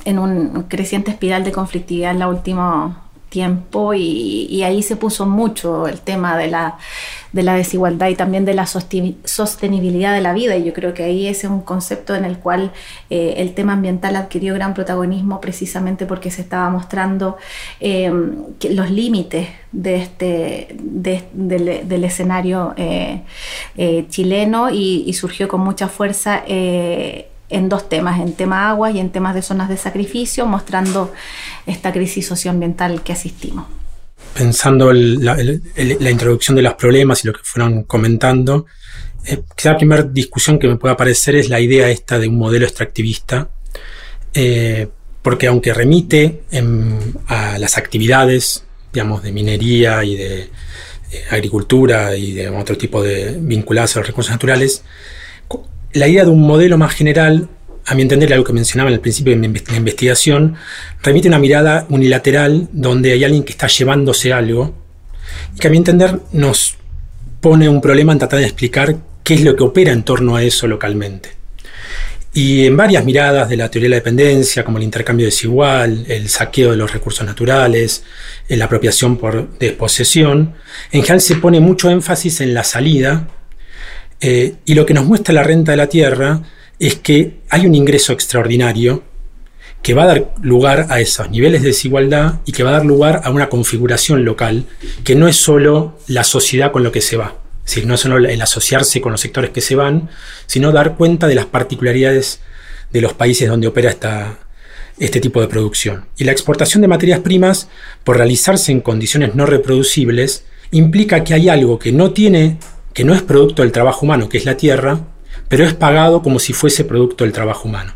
en 0.05 0.19
un 0.19 0.65
creciente 0.65 1.13
espiral 1.13 1.45
de 1.45 1.53
conflictividad 1.53 2.11
en 2.11 2.19
la 2.19 2.27
última 2.27 3.02
tiempo 3.33 3.95
y, 3.95 4.63
ahí 4.63 4.83
se 4.83 4.95
puso 4.95 5.27
mucho 5.27 5.89
el 5.89 6.01
tema 6.01 6.37
de 6.37 6.49
la, 6.49 6.77
de 7.33 7.43
la 7.43 7.55
desigualdad 7.55 8.09
y 8.09 8.15
también 8.15 8.45
de 8.45 8.55
la 8.55 8.67
sostenibilidad 8.67 10.15
de 10.15 10.21
la 10.21 10.35
vida. 10.35 10.55
Y 10.57 10.65
yo 10.65 10.73
creo 10.75 10.93
que 10.93 11.03
ahí 11.05 11.27
ese 11.27 11.47
es 11.47 11.53
un 11.53 11.63
concepto 11.63 12.15
en 12.15 12.25
el 12.25 12.39
cual 12.39 12.71
eh, 13.11 13.35
el 13.39 13.55
tema 13.55 13.73
ambiental 13.73 14.17
adquirió 14.17 14.55
gran 14.55 14.75
protagonismo 14.75 15.41
precisamente 15.41 16.07
porque 16.07 16.31
se 16.31 16.43
estaba 16.43 16.69
mostrando 16.71 17.39
em, 17.81 18.37
los 18.71 18.91
límites 18.91 19.49
de 19.73 19.97
este, 19.97 20.77
del, 20.79 22.05
escenario 22.05 22.75
eh, 22.77 23.23
eh, 23.77 24.07
chileno 24.11 24.69
y, 24.71 25.11
surgió 25.13 25.47
con 25.49 25.61
mucha 25.61 25.89
fuerza 25.89 26.43
en 27.53 27.69
dos 27.69 27.89
temas, 27.89 28.21
en 28.21 28.33
tema 28.33 28.71
agua 28.71 28.91
y 28.91 28.99
en 28.99 29.11
temas 29.11 29.35
de 29.35 29.43
zonas 29.43 29.69
de 29.69 29.77
sacrificio, 29.77 30.47
mostrando 30.47 31.13
esta 31.67 31.93
crisis 31.93 32.27
socioambiental 32.27 33.03
que 33.03 33.13
asistimos. 33.13 33.67
Pensando 34.35 34.93
la, 34.93 35.37
introducción 36.11 36.57
de 36.57 36.63
los 36.63 36.75
problemas 36.75 37.23
y 37.25 37.29
lo 37.29 37.35
que 37.35 37.41
fueron 37.45 37.85
comentando, 37.85 38.67
eh, 39.27 39.43
la 39.63 39.77
primera 39.77 40.03
discusión 40.03 40.59
que 40.59 40.67
me 40.67 40.77
puede 40.77 40.95
aparecer 40.95 41.37
es 41.37 41.49
la 41.49 41.61
idea 41.61 41.89
esta 41.91 42.19
de 42.19 42.29
un 42.29 42.39
modelo 42.39 42.65
extractivista, 42.65 43.49
eh, 44.33 44.89
porque 45.21 45.47
aunque 45.47 45.75
remite 45.75 46.43
a 47.29 47.59
las 47.59 47.79
actividades, 47.79 48.65
digamos, 48.93 49.23
de 49.23 49.33
minería 49.33 50.03
y 50.03 50.17
de 50.17 50.41
eh, 51.13 51.25
agricultura 51.31 52.17
y 52.17 52.33
de 52.33 52.49
otro 52.49 52.77
tipo 52.77 53.03
de 53.03 53.37
vinculadas 53.39 53.95
a 53.97 54.01
los 54.01 54.09
recursos 54.09 54.33
naturales, 54.33 54.83
la 55.93 56.09
idea 56.09 56.25
de 56.25 56.31
un 56.31 56.43
modelo 56.43 56.79
más 56.79 56.95
general, 56.95 57.49
a 57.87 57.95
mi 57.95 58.03
entender, 58.03 58.33
algo 58.33 58.45
que 58.45 58.53
mencionaba 58.53 58.91
en 58.91 58.95
el 58.95 59.01
principio 59.01 59.35
de 59.37 59.41
la 59.41 59.77
investigación, 59.77 60.57
remite 61.03 61.29
una 61.29 61.39
mirada 61.39 61.87
unilateral 61.89 62.69
donde 62.73 63.13
hay 63.13 63.25
alguien 63.25 63.45
que 63.45 63.53
está 63.53 63.67
llevándose 63.67 64.33
algo 64.33 64.75
y 65.55 65.59
que 65.59 65.69
a 65.69 65.71
mi 65.71 65.77
entender 65.77 66.21
nos 66.33 66.77
pone 67.41 67.69
un 67.69 67.81
problema 67.81 68.13
en 68.13 68.19
tratar 68.19 68.39
de 68.39 68.47
explicar 68.47 68.97
qué 69.25 69.35
es 69.35 69.43
lo 69.43 69.57
que 69.57 69.65
opera 69.65 69.93
en 69.93 70.03
torno 70.03 70.37
a 70.37 70.43
eso 70.43 70.67
localmente. 70.67 71.31
Y 72.35 72.65
en 72.65 72.77
varias 72.79 73.05
miradas 73.05 73.51
de 73.51 73.59
la 73.59 73.71
teoría 73.71 73.87
de 73.87 73.91
la 73.91 73.97
dependencia, 73.97 74.65
como 74.65 74.79
el 74.79 74.85
intercambio 74.85 75.27
desigual, 75.27 76.07
el 76.09 76.31
saqueo 76.31 76.71
de 76.71 76.79
los 76.79 76.91
recursos 76.91 77.27
naturales, 77.27 78.05
la 78.49 78.65
apropiación 78.65 79.19
por 79.19 79.59
desposesión, 79.59 80.55
en 80.93 81.03
general 81.03 81.21
se 81.21 81.37
pone 81.37 81.61
mucho 81.61 81.91
énfasis 81.91 82.41
en 82.41 82.55
la 82.55 82.65
salida 82.65 83.29
eh, 84.23 84.55
y 84.65 84.75
lo 84.75 84.87
que 84.87 84.95
nos 84.95 85.05
muestra 85.05 85.35
la 85.35 85.43
renta 85.43 85.73
de 85.73 85.77
la 85.77 85.89
tierra 85.89 86.43
es 86.79 86.95
que 86.95 87.41
hay 87.51 87.67
un 87.67 87.75
ingreso 87.75 88.13
extraordinario 88.13 89.03
que 89.83 89.95
va 89.95 90.05
a 90.05 90.07
dar 90.07 90.33
lugar 90.41 90.87
a 90.91 91.01
esos 91.01 91.29
niveles 91.29 91.63
de 91.63 91.69
desigualdad 91.69 92.41
y 92.47 92.53
que 92.53 92.63
va 92.63 92.71
a 92.71 92.75
dar 92.75 92.87
lugar 92.87 93.23
a 93.25 93.31
una 93.31 93.49
configuración 93.49 94.25
local 94.25 94.65
que 95.03 95.17
no 95.17 95.27
es 95.27 95.37
solo 95.37 95.99
la 96.07 96.23
sociedad 96.23 96.71
con 96.71 96.85
lo 96.85 96.93
que 96.93 97.01
se 97.01 97.17
va, 97.17 97.37
no 97.85 97.95
es 97.95 98.01
solo 98.01 98.17
el 98.19 98.41
asociarse 98.41 99.01
con 99.01 99.13
los 99.13 99.21
sectores 99.21 99.51
que 99.51 99.61
se 99.61 99.75
van, 99.75 100.09
sino 100.47 100.71
dar 100.71 100.97
cuenta 100.97 101.27
de 101.27 101.35
las 101.35 101.47
particularidades 101.47 102.41
de 102.93 103.01
los 103.01 103.15
países 103.15 103.49
donde 103.49 103.67
opera 103.67 103.97
este 104.99 105.21
tipo 105.21 105.41
de 105.41 105.49
producción. 105.49 106.05
Y 106.17 106.25
la 106.25 106.33
exportación 106.33 106.83
de 106.83 106.89
materias 106.89 107.21
primas, 107.21 107.69
por 108.05 108.19
realizarse 108.19 108.71
en 108.71 108.83
condiciones 108.83 109.35
no 109.35 109.47
reproducibles, 109.47 110.45
implica 110.71 111.25
que 111.25 111.35
hay 111.35 111.49
algo 111.49 111.79
que 111.79 111.93
no 111.93 112.13
tiene 112.13 112.59
que 112.93 113.05
no 113.05 113.15
es 113.15 113.23
producto 113.23 113.63
del 113.63 113.73
trabajo 113.73 114.05
humano, 114.05 114.29
que 114.29 114.39
es 114.39 114.45
la 114.45 114.57
tierra, 114.57 115.01
pero 115.49 115.65
es 115.65 115.75
pagado 115.75 116.23
como 116.23 116.39
si 116.39 116.53
fuese 116.53 116.85
producto 116.85 117.25
del 117.25 117.33
trabajo 117.33 117.69
humano. 117.69 117.95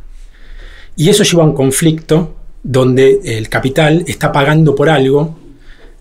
Y 0.96 1.10
eso 1.10 1.24
lleva 1.24 1.42
a 1.42 1.46
un 1.46 1.54
conflicto 1.54 2.36
donde 2.62 3.20
el 3.24 3.48
capital 3.48 4.04
está 4.06 4.32
pagando 4.32 4.74
por 4.74 4.88
algo 4.88 5.38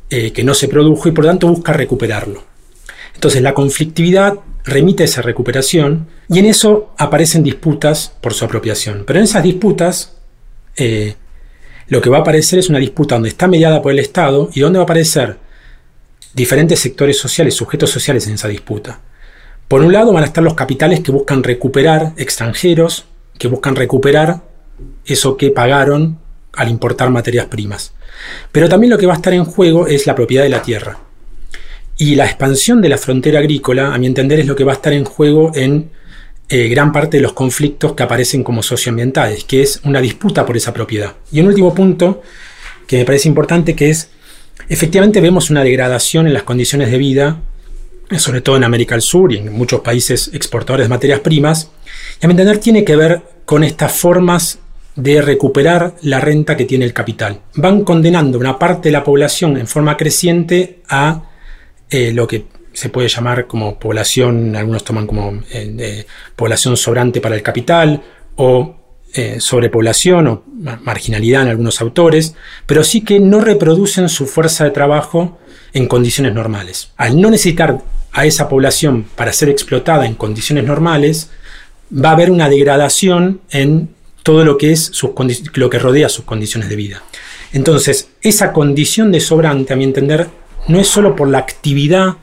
eh, 0.10 0.32
que 0.32 0.44
no 0.44 0.54
se 0.54 0.68
produjo 0.68 1.10
y 1.10 1.12
por 1.12 1.26
tanto 1.26 1.48
busca 1.48 1.74
recuperarlo. 1.74 2.44
Entonces 3.14 3.42
la 3.42 3.54
conflictividad 3.54 4.36
remite 4.64 5.04
a 5.04 5.06
esa 5.06 5.22
recuperación 5.22 6.08
y 6.28 6.40
en 6.40 6.46
eso 6.46 6.94
aparecen 6.98 7.44
disputas 7.44 8.14
por 8.22 8.34
su 8.34 8.46
apropiación. 8.46 9.04
Pero 9.06 9.20
en 9.20 9.26
esas 9.26 9.44
disputas 9.44 10.14
eh, 10.76 11.16
lo 11.88 12.02
que 12.02 12.10
va 12.10 12.18
a 12.18 12.22
aparecer 12.22 12.60
es 12.60 12.70
una 12.70 12.80
disputa 12.80 13.16
donde 13.16 13.30
está 13.30 13.48
mediada 13.48 13.82
por 13.82 13.92
el 13.92 14.00
Estado 14.00 14.50
y 14.54 14.62
donde 14.62 14.80
va 14.80 14.84
a 14.84 14.86
aparecer 14.86 15.38
diferentes 16.36 16.80
sectores 16.80 17.18
sociales, 17.18 17.56
sujetos 17.56 17.90
sociales 17.90 18.28
en 18.28 18.34
esa 18.34 18.50
disputa. 18.50 19.00
Por 19.68 19.82
un 19.82 19.94
lado 19.94 20.14
van 20.14 20.24
a 20.24 20.28
estar 20.28 20.44
los 20.44 20.54
capitales 20.54 21.00
que 21.00 21.12
buscan 21.12 21.44
recuperar 21.44 22.14
extranjeros, 22.18 23.06
que 23.40 23.48
buscan 23.48 23.76
recuperar 23.76 24.42
eso 25.06 25.38
que 25.38 25.50
pagaron 25.50 26.20
al 26.54 26.70
importar 26.70 27.10
materias 27.10 27.48
primas. 27.48 27.94
Pero 28.52 28.70
también 28.70 28.92
lo 28.92 28.98
que 28.98 29.08
va 29.08 29.14
a 29.14 29.18
estar 29.18 29.34
en 29.34 29.46
juego 29.46 29.88
es 29.88 30.06
la 30.06 30.16
propiedad 30.16 30.44
de 30.44 30.50
la 30.50 30.62
tierra. 30.62 31.00
Y 31.98 32.16
la 32.16 32.26
expansión 32.26 32.82
de 32.82 32.90
la 32.90 32.98
frontera 32.98 33.40
agrícola, 33.40 33.94
a 33.94 33.98
mi 33.98 34.06
entender, 34.06 34.40
es 34.40 34.46
lo 34.46 34.56
que 34.56 34.66
va 34.66 34.74
a 34.74 34.76
estar 34.76 34.94
en 34.94 35.06
juego 35.06 35.52
en 35.56 35.90
eh, 36.50 36.68
gran 36.68 36.92
parte 36.92 37.18
de 37.18 37.24
los 37.24 37.34
conflictos 37.34 37.94
que 37.94 38.04
aparecen 38.04 38.44
como 38.44 38.62
socioambientales, 38.62 39.46
que 39.46 39.62
es 39.62 39.80
una 39.86 40.02
disputa 40.02 40.46
por 40.46 40.58
esa 40.58 40.74
propiedad. 40.74 41.14
Y 41.32 41.40
un 41.40 41.48
último 41.48 41.74
punto 41.74 42.22
que 42.86 42.98
me 42.98 43.06
parece 43.06 43.30
importante, 43.30 43.76
que 43.76 43.90
es 43.90 44.10
Efectivamente 44.68 45.22
vemos 45.22 45.50
una 45.50 45.64
degradación 45.64 46.28
en 46.28 46.34
las 46.34 46.44
condiciones 46.44 46.92
de 46.92 46.98
vida, 46.98 47.42
sobre 48.18 48.42
todo 48.42 48.58
en 48.58 48.64
América 48.64 48.96
del 48.96 49.02
Sur 49.02 49.32
y 49.32 49.38
en 49.38 49.54
muchos 49.54 49.82
países 49.82 50.32
exportadores 50.34 50.86
de 50.86 50.90
materias 50.90 51.20
primas, 51.20 51.72
y 52.22 52.26
a 52.26 52.28
mi 52.28 52.34
entender 52.34 52.58
tiene 52.58 52.84
que 52.84 52.96
ver 52.96 53.22
con 53.46 53.64
estas 53.64 53.92
formas 53.92 54.60
de 54.96 55.22
recuperar 55.22 55.96
la 56.02 56.20
renta 56.20 56.56
que 56.56 56.66
tiene 56.66 56.86
el 56.86 56.94
capital. 56.94 57.42
Van 57.56 57.84
condenando 57.84 58.40
una 58.40 58.58
parte 58.58 58.90
de 58.90 58.94
la 58.94 59.04
población 59.04 59.58
en 59.58 59.68
forma 59.68 59.98
creciente 59.98 60.82
a 60.88 61.24
eh, 61.90 62.12
lo 62.14 62.28
que 62.28 62.46
se 62.74 62.90
puede 62.90 63.08
llamar 63.08 63.48
como 63.48 63.78
población, 63.80 64.56
algunos 64.56 64.84
toman 64.84 65.08
como 65.08 65.42
eh, 65.52 66.06
población 66.36 66.76
sobrante 66.76 67.22
para 67.22 67.36
el 67.36 67.42
capital 67.42 68.02
o 68.36 68.85
eh, 69.16 69.40
sobrepoblación 69.40 70.28
o 70.28 70.44
marginalidad 70.84 71.44
en 71.44 71.48
algunos 71.48 71.82
autores, 71.82 72.36
pero 72.66 72.84
sí 72.84 73.02
que 73.02 73.20
no 73.20 73.40
reproducen 73.40 74.10
su 74.10 74.28
fuerza 74.28 74.66
de 74.66 74.72
trabajo 74.72 75.40
en 75.74 75.88
condiciones 75.88 76.34
normales. 76.34 76.92
Al 76.98 77.20
no 77.20 77.30
necesitar 77.30 77.82
a 78.12 78.26
esa 78.26 78.50
población 78.50 79.06
para 79.16 79.34
ser 79.34 79.50
explotada 79.50 80.06
en 80.06 80.16
condiciones 80.16 80.66
normales, 80.66 81.30
va 81.94 82.10
a 82.10 82.14
haber 82.14 82.32
una 82.32 82.50
degradación 82.50 83.42
en 83.52 83.90
todo 84.24 84.44
lo 84.44 84.58
que 84.58 84.72
es 84.72 84.92
lo 85.54 85.70
que 85.70 85.80
rodea 85.80 86.10
sus 86.10 86.26
condiciones 86.26 86.70
de 86.70 86.76
vida. 86.76 87.04
Entonces, 87.54 88.10
esa 88.22 88.52
condición 88.52 89.12
de 89.12 89.20
sobrante, 89.20 89.74
a 89.74 89.76
mi 89.76 89.84
entender, 89.84 90.28
no 90.68 90.80
es 90.80 90.88
solo 90.88 91.16
por 91.16 91.30
la 91.30 91.38
actividad 91.38 92.16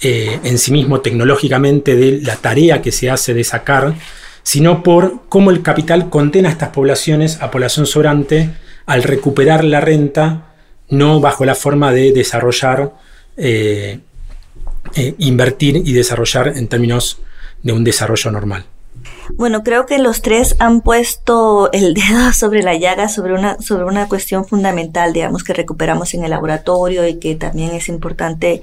eh, 0.00 0.38
en 0.44 0.58
sí 0.58 0.70
mismo 0.70 1.00
tecnológicamente 1.00 1.96
de 1.96 2.20
la 2.20 2.36
tarea 2.36 2.82
que 2.82 2.92
se 2.92 3.10
hace 3.10 3.32
de 3.34 3.44
sacar, 3.44 3.94
sino 4.48 4.82
por 4.82 5.28
cómo 5.28 5.50
el 5.50 5.60
capital 5.60 6.08
condena 6.08 6.48
a 6.48 6.52
estas 6.52 6.70
poblaciones 6.70 7.42
a 7.42 7.50
población 7.50 7.84
sobrante 7.84 8.48
al 8.86 9.02
recuperar 9.02 9.62
la 9.62 9.82
renta, 9.82 10.54
no 10.88 11.20
bajo 11.20 11.44
la 11.44 11.54
forma 11.54 11.92
de 11.92 12.12
desarrollar, 12.12 12.94
eh, 13.36 14.00
eh, 14.96 15.14
invertir 15.18 15.76
y 15.76 15.92
desarrollar 15.92 16.56
en 16.56 16.66
términos 16.66 17.20
de 17.62 17.74
un 17.74 17.84
desarrollo 17.84 18.30
normal. 18.30 18.64
Bueno, 19.34 19.62
creo 19.62 19.84
que 19.84 19.98
los 19.98 20.22
tres 20.22 20.56
han 20.58 20.80
puesto 20.80 21.70
el 21.72 21.92
dedo 22.08 22.32
sobre 22.32 22.62
la 22.62 22.74
llaga, 22.74 23.10
sobre 23.10 23.34
una, 23.34 23.60
sobre 23.60 23.84
una 23.84 24.08
cuestión 24.08 24.46
fundamental, 24.46 25.12
digamos, 25.12 25.44
que 25.44 25.52
recuperamos 25.52 26.14
en 26.14 26.24
el 26.24 26.30
laboratorio 26.30 27.06
y 27.06 27.18
que 27.18 27.34
también 27.34 27.72
es 27.72 27.90
importante 27.90 28.62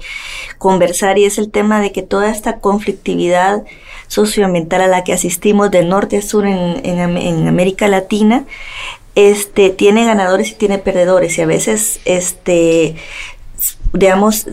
conversar, 0.58 1.16
y 1.16 1.26
es 1.26 1.38
el 1.38 1.52
tema 1.52 1.80
de 1.80 1.92
que 1.92 2.02
toda 2.02 2.28
esta 2.28 2.58
conflictividad 2.58 3.62
socioambiental 4.08 4.82
a 4.82 4.86
la 4.86 5.04
que 5.04 5.12
asistimos 5.12 5.70
de 5.70 5.84
norte 5.84 6.18
a 6.18 6.22
sur 6.22 6.46
en, 6.46 6.84
en 6.84 7.48
América 7.48 7.88
Latina, 7.88 8.44
este, 9.14 9.70
tiene 9.70 10.04
ganadores 10.04 10.50
y 10.50 10.54
tiene 10.54 10.78
perdedores, 10.78 11.38
y 11.38 11.42
a 11.42 11.46
veces 11.46 12.00
este, 12.04 12.96
digamos, 13.92 14.46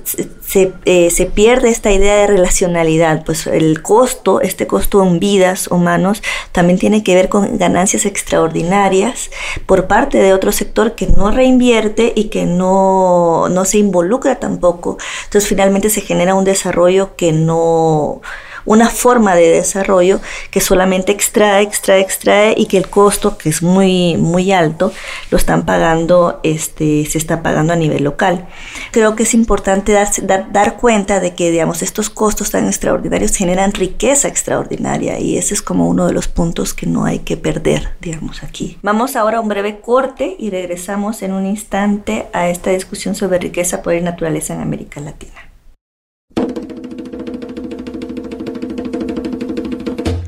eh, 0.86 1.10
se, 1.12 1.25
pierde 1.25 1.69
esta 1.69 1.91
idea 1.91 2.15
de 2.15 2.27
relacionalidad, 2.27 3.24
pues 3.25 3.48
el 3.48 3.81
costo, 3.81 4.41
este 4.41 4.67
costo 4.67 5.03
en 5.03 5.19
vidas 5.19 5.67
humanos, 5.67 6.24
también 6.51 6.79
tiene 6.79 7.03
que 7.03 7.15
ver 7.15 7.29
con 7.29 7.57
ganancias 7.57 8.05
extraordinarias 8.05 9.29
por 9.65 9.88
parte 9.88 10.17
de 10.19 10.33
otro 10.33 10.51
sector 10.51 10.95
que 10.95 11.07
no 11.07 11.31
reinvierte 11.31 12.13
y 12.15 12.25
que 12.25 12.45
no, 12.45 13.50
no 13.50 13.65
se 13.65 13.79
involucra 13.79 14.39
tampoco. 14.39 14.98
Entonces 15.25 15.50
finalmente 15.50 15.89
se 15.89 16.01
genera 16.01 16.36
un 16.36 16.45
desarrollo 16.45 17.15
que 17.15 17.31
no 17.31 18.22
una 18.65 18.89
forma 18.89 19.36
de 19.36 19.50
desarrollo 19.50 20.22
que 20.51 20.62
solamente 20.62 21.12
extrae, 21.12 21.63
extrae, 21.63 22.01
extrae 22.01 22.55
y 22.58 22.65
que 22.65 22.77
el 22.77 22.89
costo, 22.89 23.38
que 23.38 23.50
es 23.50 23.62
muy, 23.62 24.17
muy 24.17 24.51
alto, 24.51 24.91
lo 25.29 25.38
están 25.38 25.65
pagando, 25.65 26.39
este, 26.43 27.05
se 27.05 27.17
está 27.17 27.41
pagando 27.43 27.74
a 27.74 27.75
nivel 27.75 28.03
local. 28.03 28.48
Creo 28.91 29.15
que 29.15 29.24
es 29.24 29.34
importante 29.34 29.91
dar, 29.91 30.08
dar, 30.24 30.51
dar 30.51 30.77
cuenta 30.77 31.20
de 31.20 31.34
que, 31.34 31.51
digamos, 31.51 31.82
estos 31.82 32.10
costos 32.10 32.51
tan 32.51 32.67
extraordinarios 32.67 33.36
generan 33.36 33.74
riqueza 33.74 34.27
extraordinaria 34.27 35.20
y 35.20 35.38
ese 35.38 35.53
es 35.53 35.62
como 35.62 35.88
uno 35.88 36.08
de 36.08 36.13
los 36.13 36.27
puntos 36.27 36.74
que 36.74 36.86
no 36.86 37.05
hay 37.05 37.20
que 37.20 37.38
perder, 37.38 37.89
digamos, 38.01 38.43
aquí. 38.43 38.77
Vamos 38.82 39.15
ahora 39.15 39.38
a 39.38 39.41
un 39.41 39.48
breve 39.48 39.79
corte 39.79 40.36
y 40.39 40.50
regresamos 40.50 41.22
en 41.22 41.34
un 41.34 41.46
instante 41.46 42.27
a 42.34 42.50
esta 42.50 42.72
discusión 42.72 43.15
sobre 43.15 43.39
riqueza, 43.39 43.82
poder 43.82 44.00
y 44.00 44.03
naturaleza 44.03 44.53
en 44.53 44.62
América 44.62 45.00
Latina. 45.01 45.52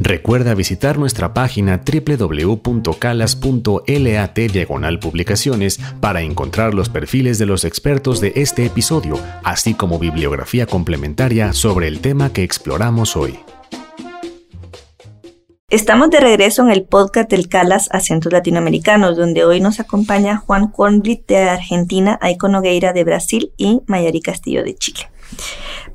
Recuerda 0.06 0.54
visitar 0.54 1.00
nuestra 1.00 1.34
página 1.34 1.82
www.calas.lat 1.84 4.38
diagonal 4.38 5.00
publicaciones 5.00 5.80
para 6.00 6.22
encontrar 6.22 6.76
los 6.76 6.90
perfiles 6.90 7.40
de 7.40 7.48
los 7.48 7.66
expertos 7.66 8.22
de 8.22 8.34
este 8.36 8.68
episodio, 8.68 9.20
así 9.44 9.74
como 9.74 9.98
bibliografía 9.98 10.68
complementaria 10.68 11.54
sobre 11.54 11.88
el 11.88 12.02
tema 12.02 12.32
que 12.32 12.44
exploramos 12.44 13.16
hoy. 13.16 13.40
Estamos 15.72 16.12
de 16.12 16.20
regreso 16.20 16.62
en 16.62 16.70
el 16.70 16.84
podcast 16.84 17.32
del 17.32 17.50
Calas 17.50 17.90
Acentos 17.92 18.32
Latinoamericanos, 18.32 19.18
donde 19.18 19.44
hoy 19.44 19.60
nos 19.60 19.80
acompaña 19.80 20.38
Juan 20.38 20.68
Kornblit 20.68 21.26
de 21.26 21.50
Argentina, 21.50 22.20
Aiko 22.22 22.48
Nogueira 22.48 22.94
de 22.94 23.04
Brasil 23.04 23.54
y 23.58 23.82
Mayari 23.88 24.22
Castillo 24.22 24.64
de 24.64 24.76
Chile. 24.76 25.10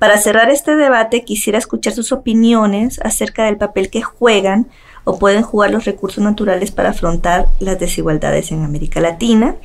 Para 0.01 0.17
cerrar 0.17 0.49
este 0.49 0.77
debate, 0.77 1.25
quisiera 1.25 1.59
escuchar 1.59 1.93
sus 1.93 2.11
opiniones 2.11 2.99
acerca 3.05 3.45
del 3.45 3.59
papel 3.59 3.91
que 3.91 4.01
juegan 4.01 4.67
o 5.05 5.19
pueden 5.19 5.43
jugar 5.43 5.73
los 5.73 5.85
recursos 5.85 6.25
naturales 6.25 6.71
para 6.71 6.89
afrontar 6.89 7.49
las 7.59 7.79
desigualdades 7.79 8.51
en 8.51 8.65
América 8.65 9.03
Latina 9.03 9.57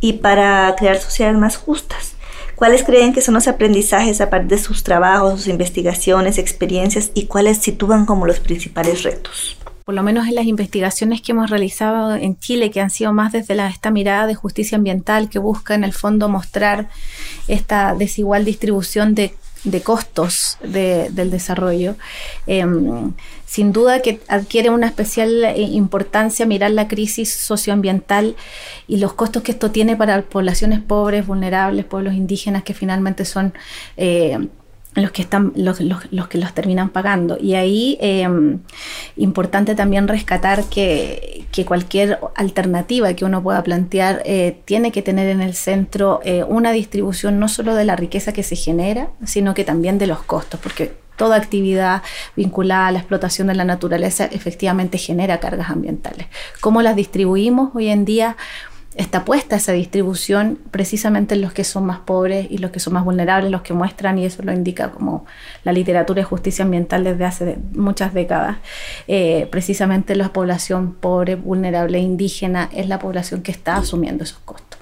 y 0.00 0.12
para 0.14 0.72
crear 0.78 0.96
sociedades 0.98 1.40
más 1.40 1.56
justas. 1.56 2.14
¿Cuáles 2.54 2.84
creen 2.84 3.12
que 3.12 3.20
son 3.20 3.34
los 3.34 3.48
aprendizajes 3.48 4.20
a 4.20 4.30
partir 4.30 4.50
de 4.50 4.58
sus 4.58 4.84
trabajos, 4.84 5.40
sus 5.40 5.48
investigaciones, 5.48 6.38
experiencias 6.38 7.10
y 7.14 7.26
cuáles 7.26 7.58
sitúan 7.58 8.06
como 8.06 8.26
los 8.26 8.38
principales 8.38 9.02
retos? 9.02 9.56
por 9.90 9.96
lo 9.96 10.04
menos 10.04 10.28
en 10.28 10.36
las 10.36 10.46
investigaciones 10.46 11.20
que 11.20 11.32
hemos 11.32 11.50
realizado 11.50 12.14
en 12.14 12.38
Chile, 12.38 12.70
que 12.70 12.80
han 12.80 12.90
sido 12.90 13.12
más 13.12 13.32
desde 13.32 13.60
esta 13.66 13.90
mirada 13.90 14.28
de 14.28 14.36
justicia 14.36 14.78
ambiental, 14.78 15.28
que 15.28 15.40
busca 15.40 15.74
en 15.74 15.82
el 15.82 15.92
fondo 15.92 16.28
mostrar 16.28 16.88
esta 17.48 17.96
desigual 17.96 18.44
distribución 18.44 19.16
de 19.16 19.34
de 19.64 19.82
costos 19.82 20.58
del 20.62 21.30
desarrollo. 21.30 21.96
Em, 22.46 23.12
sin 23.46 23.72
duda 23.72 24.00
que 24.00 24.20
adquiere 24.28 24.70
una 24.70 24.86
especial 24.86 25.44
eh, 25.44 25.60
importancia 25.60 26.46
mirar 26.46 26.70
la 26.70 26.88
crisis 26.88 27.32
socioambiental 27.32 28.36
y 28.86 28.98
los 28.98 29.12
costos 29.14 29.42
que 29.42 29.52
esto 29.52 29.70
tiene 29.70 29.96
para 29.96 30.22
poblaciones 30.22 30.80
pobres, 30.80 31.26
vulnerables, 31.26 31.84
pueblos 31.84 32.14
indígenas 32.14 32.62
que 32.62 32.74
finalmente 32.74 33.24
son 33.24 33.52
eh, 33.96 34.38
los 34.94 35.12
que 35.12 35.22
están 35.22 35.52
los, 35.54 35.80
los, 35.80 36.28
que 36.28 36.38
los 36.38 36.52
terminan 36.52 36.88
pagando 36.90 37.38
y 37.40 37.54
ahí 37.54 37.96
eh, 38.00 38.28
importante 39.16 39.74
también 39.74 40.08
rescatar 40.08 40.64
que, 40.64 41.29
que, 41.50 41.64
cualquier 41.64 42.18
alternativa 42.34 43.12
que 43.14 43.24
uno 43.24 43.42
pueda 43.42 43.62
plantear 43.62 44.22
eh, 44.24 44.60
tiene 44.64 44.92
que 44.92 45.02
tener 45.02 45.28
en 45.28 45.40
el 45.40 45.54
centro 45.54 46.20
eh, 46.24 46.44
una 46.44 46.72
distribución 46.72 47.38
no 47.38 47.48
solo 47.48 47.74
de 47.74 47.84
la 47.84 47.96
riqueza 47.96 48.32
que 48.32 48.42
se 48.42 48.56
genera 48.56 49.10
sino 49.24 49.54
que 49.54 49.64
también 49.64 49.98
de 49.98 50.06
los 50.06 50.22
costos 50.22 50.60
porque 50.60 50.92
toda 51.20 51.36
actividad 51.36 52.02
vinculada 52.34 52.86
a 52.86 52.92
la 52.92 52.98
explotación 53.00 53.48
de 53.48 53.54
la 53.54 53.64
naturaleza 53.66 54.24
efectivamente 54.24 54.96
genera 54.96 55.38
cargas 55.38 55.68
ambientales. 55.68 56.28
¿Cómo 56.62 56.80
las 56.80 56.96
distribuimos 56.96 57.72
hoy 57.74 57.88
en 57.88 58.06
día? 58.06 58.38
Está 58.96 59.24
puesta 59.24 59.56
esa 59.56 59.72
distribución 59.72 60.58
precisamente 60.70 61.34
en 61.34 61.42
los 61.42 61.52
que 61.52 61.62
son 61.62 61.86
más 61.86 62.00
pobres 62.00 62.48
y 62.50 62.58
los 62.58 62.72
que 62.72 62.80
son 62.80 62.94
más 62.94 63.04
vulnerables, 63.04 63.50
los 63.50 63.62
que 63.62 63.72
muestran, 63.72 64.18
y 64.18 64.24
eso 64.24 64.42
lo 64.42 64.52
indica 64.52 64.90
como 64.90 65.26
la 65.62 65.72
literatura 65.72 66.20
de 66.20 66.24
justicia 66.24 66.64
ambiental 66.64 67.04
desde 67.04 67.24
hace 67.24 67.58
muchas 67.72 68.12
décadas, 68.14 68.56
eh, 69.06 69.46
precisamente 69.50 70.16
la 70.16 70.32
población 70.32 70.94
pobre, 70.94 71.36
vulnerable 71.36 71.98
e 71.98 72.00
indígena 72.00 72.68
es 72.72 72.88
la 72.88 72.98
población 72.98 73.42
que 73.42 73.52
está 73.52 73.76
asumiendo 73.76 74.24
esos 74.24 74.40
costos. 74.40 74.80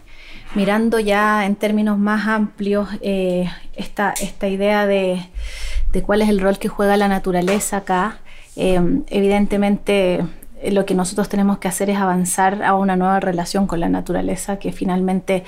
Mirando 0.55 0.99
ya 0.99 1.45
en 1.45 1.57
términos 1.57 1.99
más 1.99 2.27
amplios 2.27 2.89
eh, 3.03 3.51
esta, 3.77 4.15
esta 4.19 4.49
idea 4.49 4.87
de, 4.87 5.29
cuál 6.07 6.23
es 6.23 6.31
el 6.31 6.41
rol 6.41 6.59
que 6.59 6.69
juega 6.69 6.97
la 6.97 7.09
naturaleza 7.09 7.79
acá, 7.79 8.21
eh, 8.57 8.81
evidentemente 9.09 10.25
lo 10.71 10.85
que 10.87 10.95
nosotros 10.95 11.29
tenemos 11.29 11.59
que 11.59 11.69
hacer 11.69 11.91
es 11.91 11.99
avanzar 11.99 12.63
a 12.63 12.75
una 12.75 12.97
nueva 12.97 13.21
relación 13.21 13.67
con 13.67 13.81
la 13.81 13.89
naturaleza 13.89 14.59
que 14.59 14.73
finalmente 14.73 15.45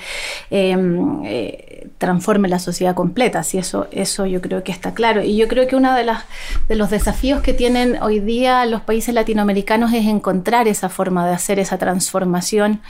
em, 0.49 1.23
eh, 1.25 1.89
transforme 1.97 2.47
la 2.47 2.59
sociedad 2.59 2.95
completa. 2.95 3.43
Si 3.43 3.57
eso, 3.57 3.87
eso 3.91 4.25
yo 4.25 4.41
creo 4.41 4.63
que 4.63 4.71
está 4.71 4.93
claro. 4.93 5.21
Y 5.21 5.35
yo 5.37 5.47
creo 5.47 5.67
que 5.67 5.75
uno 5.75 5.93
de 5.93 6.75
los 6.75 6.89
desafíos 6.89 7.41
que 7.41 7.53
tienen 7.53 8.01
hoy 8.01 8.19
día 8.19 8.65
los 8.65 8.81
países 8.81 9.13
latinoamericanos 9.13 9.93
es 9.93 10.05
encontrar 10.05 10.67
esa 10.67 10.89
forma 10.89 11.27
de 11.27 11.33
hacer 11.33 11.59
esa 11.59 11.77
transformación 11.77 12.81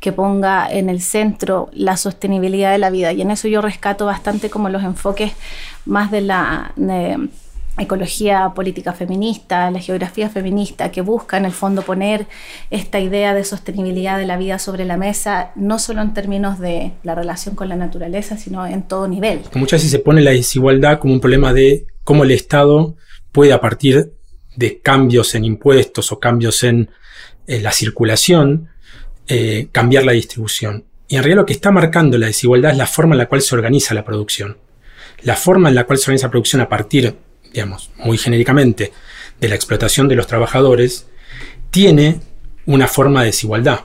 que 0.00 0.12
ponga 0.12 0.70
en 0.70 0.88
el 0.88 1.00
centro 1.00 1.70
la 1.72 1.96
sostenibilidad 1.96 2.72
de 2.72 2.78
la 2.78 2.90
vida. 2.90 3.12
Y 3.12 3.22
en 3.22 3.30
eso 3.30 3.48
yo 3.48 3.60
rescato 3.60 4.06
bastante 4.06 4.50
como 4.50 4.68
los 4.68 4.82
enfoques 4.82 5.32
más 5.84 6.10
de 6.10 6.20
la 6.20 6.72
ecología 7.82 8.52
política 8.54 8.92
feminista, 8.92 9.70
la 9.70 9.80
geografía 9.80 10.28
feminista, 10.28 10.90
que 10.90 11.00
busca 11.00 11.36
en 11.36 11.44
el 11.44 11.52
fondo 11.52 11.82
poner 11.82 12.26
esta 12.70 13.00
idea 13.00 13.34
de 13.34 13.44
sostenibilidad 13.44 14.18
de 14.18 14.26
la 14.26 14.36
vida 14.36 14.58
sobre 14.58 14.84
la 14.84 14.96
mesa, 14.96 15.52
no 15.56 15.78
solo 15.78 16.02
en 16.02 16.14
términos 16.14 16.58
de 16.58 16.92
la 17.02 17.14
relación 17.14 17.54
con 17.54 17.68
la 17.68 17.76
naturaleza, 17.76 18.36
sino 18.36 18.66
en 18.66 18.82
todo 18.82 19.08
nivel. 19.08 19.40
Muchas 19.54 19.80
veces 19.80 19.90
se 19.90 19.98
pone 19.98 20.20
la 20.20 20.32
desigualdad 20.32 20.98
como 20.98 21.14
un 21.14 21.20
problema 21.20 21.52
de 21.52 21.86
cómo 22.04 22.24
el 22.24 22.30
Estado 22.30 22.96
puede 23.32 23.52
a 23.52 23.60
partir 23.60 24.12
de 24.56 24.80
cambios 24.80 25.34
en 25.34 25.44
impuestos 25.44 26.12
o 26.12 26.20
cambios 26.20 26.62
en, 26.64 26.90
la 27.46 27.72
circulación, 27.72 28.68
eh, 29.26 29.68
cambiar 29.72 30.04
la 30.04 30.12
distribución. 30.12 30.84
Y 31.08 31.16
en 31.16 31.24
realidad 31.24 31.42
lo 31.42 31.46
que 31.46 31.52
está 31.52 31.72
marcando 31.72 32.16
la 32.16 32.26
desigualdad 32.26 32.70
es 32.70 32.78
la 32.78 32.86
forma 32.86 33.14
en 33.14 33.18
la 33.18 33.26
cual 33.26 33.42
se 33.42 33.56
organiza 33.56 33.92
la 33.92 34.04
producción. 34.04 34.58
La 35.22 35.34
forma 35.34 35.68
en 35.68 35.74
la 35.74 35.84
cual 35.84 35.98
se 35.98 36.04
organiza 36.04 36.28
la 36.28 36.30
producción 36.30 36.62
a 36.62 36.68
partir 36.68 37.16
digamos, 37.52 37.90
muy 37.96 38.18
genéricamente, 38.18 38.92
de 39.40 39.48
la 39.48 39.54
explotación 39.54 40.08
de 40.08 40.16
los 40.16 40.26
trabajadores, 40.26 41.06
tiene 41.70 42.20
una 42.66 42.86
forma 42.86 43.20
de 43.20 43.26
desigualdad, 43.26 43.80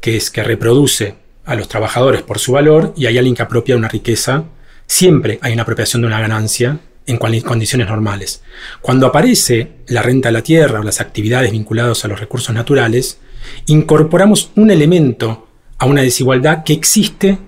que 0.00 0.16
es 0.16 0.30
que 0.30 0.42
reproduce 0.42 1.16
a 1.44 1.54
los 1.54 1.68
trabajadores 1.68 2.22
por 2.22 2.38
su 2.38 2.52
valor 2.52 2.94
y 2.96 3.06
hay 3.06 3.18
alguien 3.18 3.34
que 3.34 3.42
apropia 3.42 3.76
una 3.76 3.88
riqueza 3.88 4.44
siempre 4.86 5.38
hay 5.42 5.52
una 5.52 5.62
apropiación 5.62 6.02
de 6.02 6.08
una 6.08 6.20
ganancia 6.20 6.78
en 7.06 7.18
condiciones 7.18 7.88
normales. 7.88 8.42
Cuando 8.80 9.06
aparece 9.06 9.72
la 9.88 10.02
renta 10.02 10.28
de 10.28 10.32
la 10.32 10.42
tierra 10.42 10.80
o 10.80 10.82
las 10.82 11.00
actividades 11.00 11.52
vinculadas 11.52 12.04
a 12.04 12.08
los 12.08 12.18
recursos 12.18 12.54
naturales, 12.54 13.18
incorporamos 13.66 14.50
un 14.56 14.70
elemento 14.70 15.48
a 15.78 15.86
una 15.86 16.02
desigualdad 16.02 16.64
que 16.64 16.72
existe 16.72 17.38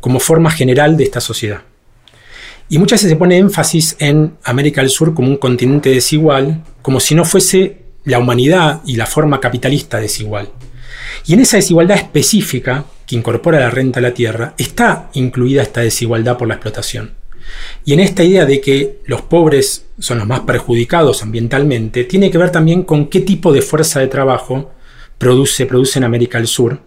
como 0.00 0.20
forma 0.20 0.50
general 0.50 0.96
de 0.96 1.04
esta 1.04 1.20
sociedad. 1.20 1.62
Y 2.68 2.78
muchas 2.78 3.00
veces 3.00 3.10
se 3.10 3.16
pone 3.16 3.38
énfasis 3.38 3.96
en 3.98 4.36
América 4.44 4.80
del 4.80 4.90
Sur 4.90 5.14
como 5.14 5.28
un 5.28 5.36
continente 5.36 5.90
desigual, 5.90 6.64
como 6.82 7.00
si 7.00 7.14
no 7.14 7.24
fuese 7.24 7.82
la 8.04 8.18
humanidad 8.18 8.82
y 8.84 8.96
la 8.96 9.06
forma 9.06 9.40
capitalista 9.40 10.00
desigual. 10.00 10.50
Y 11.26 11.34
en 11.34 11.40
esa 11.40 11.56
desigualdad 11.56 11.96
específica 11.96 12.84
que 13.06 13.16
incorpora 13.16 13.60
la 13.60 13.70
renta 13.70 14.00
a 14.00 14.02
la 14.02 14.14
tierra 14.14 14.54
está 14.58 15.10
incluida 15.14 15.62
esta 15.62 15.80
desigualdad 15.80 16.36
por 16.36 16.48
la 16.48 16.54
explotación. 16.54 17.14
Y 17.84 17.92
en 17.92 18.00
esta 18.00 18.24
idea 18.24 18.44
de 18.44 18.60
que 18.60 19.00
los 19.06 19.22
pobres 19.22 19.86
son 19.98 20.18
los 20.18 20.26
más 20.26 20.40
perjudicados 20.40 21.22
ambientalmente, 21.22 22.04
tiene 22.04 22.30
que 22.30 22.38
ver 22.38 22.50
también 22.50 22.82
con 22.82 23.06
qué 23.06 23.20
tipo 23.20 23.52
de 23.52 23.62
fuerza 23.62 24.00
de 24.00 24.08
trabajo 24.08 24.72
produce, 25.18 25.66
produce 25.66 25.98
en 25.98 26.04
América 26.04 26.38
del 26.38 26.48
Sur, 26.48 26.80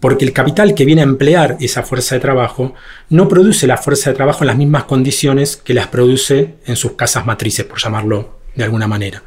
porque 0.00 0.24
el 0.24 0.32
capital 0.32 0.74
que 0.74 0.84
viene 0.84 1.00
a 1.00 1.04
emplear 1.04 1.56
esa 1.60 1.82
fuerza 1.82 2.14
de 2.14 2.20
trabajo 2.20 2.74
no 3.08 3.28
produce 3.28 3.66
la 3.66 3.76
fuerza 3.76 4.10
de 4.10 4.16
trabajo 4.16 4.44
en 4.44 4.48
las 4.48 4.56
mismas 4.56 4.84
condiciones 4.84 5.56
que 5.56 5.74
las 5.74 5.88
produce 5.88 6.56
en 6.66 6.76
sus 6.76 6.92
casas 6.92 7.26
matrices, 7.26 7.66
por 7.66 7.78
llamarlo 7.78 8.38
de 8.54 8.64
alguna 8.64 8.86
manera. 8.86 9.22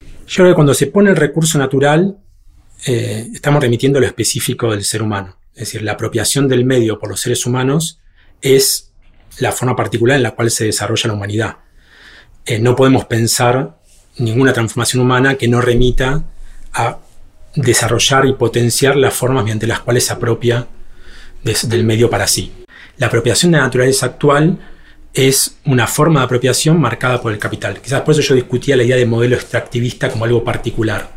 Yo 0.00 0.36
creo 0.42 0.48
que 0.48 0.54
cuando 0.54 0.74
se 0.74 0.88
pone 0.88 1.10
el 1.10 1.16
recurso 1.16 1.58
natural, 1.58 2.18
eh, 2.86 3.28
estamos 3.32 3.62
remitiendo 3.62 4.00
lo 4.00 4.06
específico 4.06 4.70
del 4.70 4.84
ser 4.84 5.02
humano. 5.02 5.36
Es 5.54 5.68
decir, 5.68 5.82
la 5.82 5.92
apropiación 5.92 6.48
del 6.48 6.64
medio 6.64 6.98
por 6.98 7.08
los 7.08 7.20
seres 7.20 7.46
humanos 7.46 8.00
es 8.42 8.92
la 9.38 9.52
forma 9.52 9.76
particular 9.76 10.16
en 10.16 10.24
la 10.24 10.32
cual 10.32 10.50
se 10.50 10.64
desarrolla 10.64 11.08
la 11.08 11.14
humanidad. 11.14 11.56
Eh, 12.44 12.58
no 12.58 12.74
podemos 12.74 13.04
pensar 13.04 13.78
ninguna 14.18 14.52
transformación 14.52 15.02
humana 15.02 15.36
que 15.36 15.48
no 15.48 15.60
remita 15.60 16.24
a 16.72 16.98
desarrollar 17.56 18.26
y 18.26 18.34
potenciar 18.34 18.96
las 18.96 19.14
formas 19.14 19.44
mediante 19.44 19.66
las 19.66 19.80
cuales 19.80 20.06
se 20.06 20.12
apropia 20.12 20.66
del 21.42 21.84
medio 21.84 22.08
para 22.10 22.26
sí. 22.26 22.52
La 22.98 23.08
apropiación 23.08 23.52
de 23.52 23.58
la 23.58 23.64
naturaleza 23.64 24.06
actual 24.06 24.58
es 25.12 25.56
una 25.64 25.86
forma 25.86 26.20
de 26.20 26.26
apropiación 26.26 26.78
marcada 26.80 27.20
por 27.20 27.32
el 27.32 27.38
capital. 27.38 27.80
Quizás 27.80 28.02
por 28.02 28.12
eso 28.12 28.22
yo 28.22 28.34
discutía 28.34 28.76
la 28.76 28.84
idea 28.84 28.96
de 28.96 29.06
modelo 29.06 29.36
extractivista 29.36 30.10
como 30.10 30.24
algo 30.24 30.44
particular. 30.44 31.10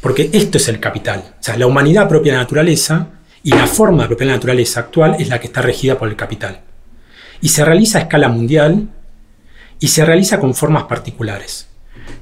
Porque 0.00 0.30
esto 0.32 0.58
es 0.58 0.66
el 0.68 0.80
capital. 0.80 1.34
O 1.38 1.42
sea, 1.42 1.56
la 1.56 1.66
humanidad 1.66 2.04
apropia 2.04 2.32
la 2.32 2.40
naturaleza 2.40 3.08
y 3.44 3.50
la 3.50 3.66
forma 3.66 3.98
de 3.98 4.04
apropiar 4.04 4.28
la 4.28 4.34
naturaleza 4.34 4.80
actual 4.80 5.16
es 5.18 5.28
la 5.28 5.38
que 5.38 5.46
está 5.46 5.62
regida 5.62 5.96
por 5.96 6.08
el 6.08 6.16
capital. 6.16 6.62
Y 7.40 7.48
se 7.48 7.64
realiza 7.64 7.98
a 7.98 8.02
escala 8.02 8.28
mundial 8.28 8.88
y 9.78 9.88
se 9.88 10.04
realiza 10.04 10.40
con 10.40 10.54
formas 10.54 10.84
particulares 10.84 11.71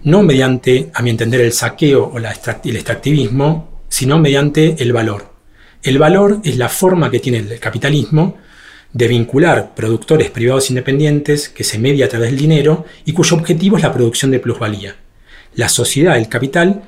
no 0.04 0.22
mediante, 0.22 0.90
a 0.94 1.02
mi 1.02 1.10
entender, 1.10 1.40
el 1.40 1.52
saqueo 1.52 2.04
o 2.04 2.18
el 2.18 2.26
extractivismo, 2.26 3.82
sino 3.88 4.18
mediante 4.18 4.76
el 4.82 4.92
valor. 4.92 5.34
El 5.82 5.98
valor 5.98 6.40
es 6.44 6.56
la 6.56 6.68
forma 6.68 7.10
que 7.10 7.20
tiene 7.20 7.38
el 7.38 7.58
capitalismo 7.58 8.36
de 8.92 9.08
vincular 9.08 9.74
productores 9.74 10.30
privados 10.30 10.70
independientes 10.70 11.48
que 11.48 11.64
se 11.64 11.78
media 11.78 12.06
a 12.06 12.08
través 12.08 12.30
del 12.30 12.38
dinero 12.38 12.84
y 13.04 13.12
cuyo 13.12 13.36
objetivo 13.36 13.76
es 13.76 13.82
la 13.82 13.92
producción 13.92 14.30
de 14.30 14.40
plusvalía. 14.40 14.96
La 15.54 15.68
sociedad, 15.68 16.16
el 16.16 16.28
capital, 16.28 16.82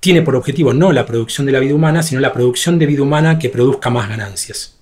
tiene 0.00 0.22
por 0.22 0.36
objetivo 0.36 0.72
no 0.72 0.92
la 0.92 1.06
producción 1.06 1.46
de 1.46 1.52
la 1.52 1.60
vida 1.60 1.74
humana, 1.74 2.02
sino 2.02 2.20
la 2.20 2.32
producción 2.32 2.78
de 2.78 2.86
vida 2.86 3.02
humana 3.02 3.38
que 3.38 3.50
produzca 3.50 3.90
más 3.90 4.08
ganancias. 4.08 4.76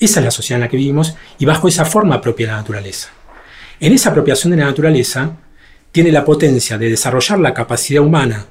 Esa 0.00 0.20
es 0.20 0.24
la 0.24 0.30
sociedad 0.30 0.56
en 0.56 0.62
la 0.62 0.68
que 0.68 0.76
vivimos 0.76 1.14
y 1.38 1.44
bajo 1.44 1.68
esa 1.68 1.84
forma 1.84 2.20
propia 2.20 2.48
la 2.48 2.56
naturaleza. 2.56 3.10
En 3.78 3.92
esa 3.92 4.10
apropiación 4.10 4.52
de 4.52 4.56
la 4.56 4.66
naturaleza, 4.66 5.36
tiene 5.92 6.10
la 6.10 6.24
potencia 6.24 6.78
de 6.78 6.90
desarrollar 6.90 7.38
la 7.38 7.54
capacidad 7.54 8.02
humana, 8.02 8.46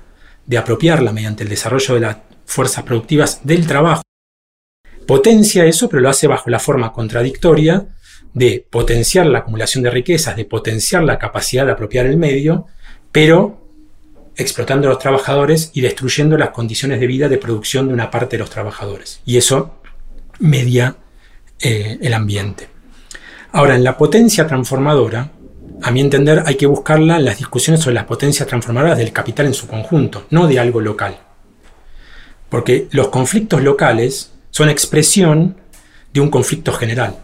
de 0.45 0.57
apropiarla 0.57 1.11
mediante 1.11 1.43
el 1.43 1.49
desarrollo 1.49 1.95
de 1.95 2.01
las 2.01 2.17
fuerzas 2.45 2.83
productivas 2.83 3.41
del 3.43 3.67
trabajo, 3.67 4.03
potencia 5.07 5.65
eso, 5.65 5.89
pero 5.89 6.01
lo 6.01 6.09
hace 6.09 6.27
bajo 6.27 6.49
la 6.49 6.59
forma 6.59 6.93
contradictoria 6.93 7.87
de 8.33 8.65
potenciar 8.69 9.25
la 9.25 9.39
acumulación 9.39 9.83
de 9.83 9.89
riquezas, 9.89 10.35
de 10.35 10.45
potenciar 10.45 11.03
la 11.03 11.19
capacidad 11.19 11.65
de 11.65 11.73
apropiar 11.73 12.05
el 12.05 12.17
medio, 12.17 12.67
pero 13.11 13.61
explotando 14.35 14.87
a 14.87 14.91
los 14.91 14.99
trabajadores 14.99 15.71
y 15.73 15.81
destruyendo 15.81 16.37
las 16.37 16.51
condiciones 16.51 16.99
de 16.99 17.07
vida 17.07 17.27
de 17.27 17.37
producción 17.37 17.87
de 17.87 17.93
una 17.93 18.09
parte 18.09 18.37
de 18.37 18.39
los 18.39 18.49
trabajadores. 18.49 19.21
Y 19.25 19.37
eso 19.37 19.81
media 20.39 20.95
eh, 21.59 21.97
el 22.01 22.13
ambiente. 22.13 22.69
Ahora, 23.51 23.75
en 23.75 23.83
la 23.83 23.97
potencia 23.97 24.47
transformadora, 24.47 25.31
a 25.81 25.91
mi 25.91 26.01
entender, 26.01 26.43
hay 26.45 26.55
que 26.55 26.67
buscarla 26.67 27.17
en 27.17 27.25
las 27.25 27.37
discusiones 27.37 27.81
sobre 27.81 27.95
las 27.95 28.05
potencias 28.05 28.47
transformadoras 28.47 28.97
del 28.97 29.11
capital 29.11 29.47
en 29.47 29.53
su 29.53 29.67
conjunto, 29.67 30.25
no 30.29 30.47
de 30.47 30.59
algo 30.59 30.81
local. 30.81 31.17
Porque 32.49 32.87
los 32.91 33.09
conflictos 33.09 33.63
locales 33.63 34.31
son 34.51 34.69
expresión 34.69 35.57
de 36.13 36.19
un 36.19 36.29
conflicto 36.29 36.73
general. 36.73 37.17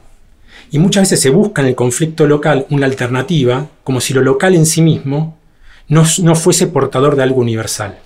Y 0.71 0.79
muchas 0.79 1.03
veces 1.03 1.21
se 1.21 1.29
busca 1.29 1.61
en 1.61 1.69
el 1.69 1.75
conflicto 1.75 2.25
local 2.25 2.65
una 2.69 2.85
alternativa, 2.85 3.67
como 3.83 4.01
si 4.01 4.13
lo 4.13 4.21
local 4.21 4.55
en 4.55 4.65
sí 4.65 4.81
mismo 4.81 5.37
no, 5.87 6.03
no 6.21 6.35
fuese 6.35 6.67
portador 6.67 7.15
de 7.15 7.23
algo 7.23 7.41
universal. 7.41 7.99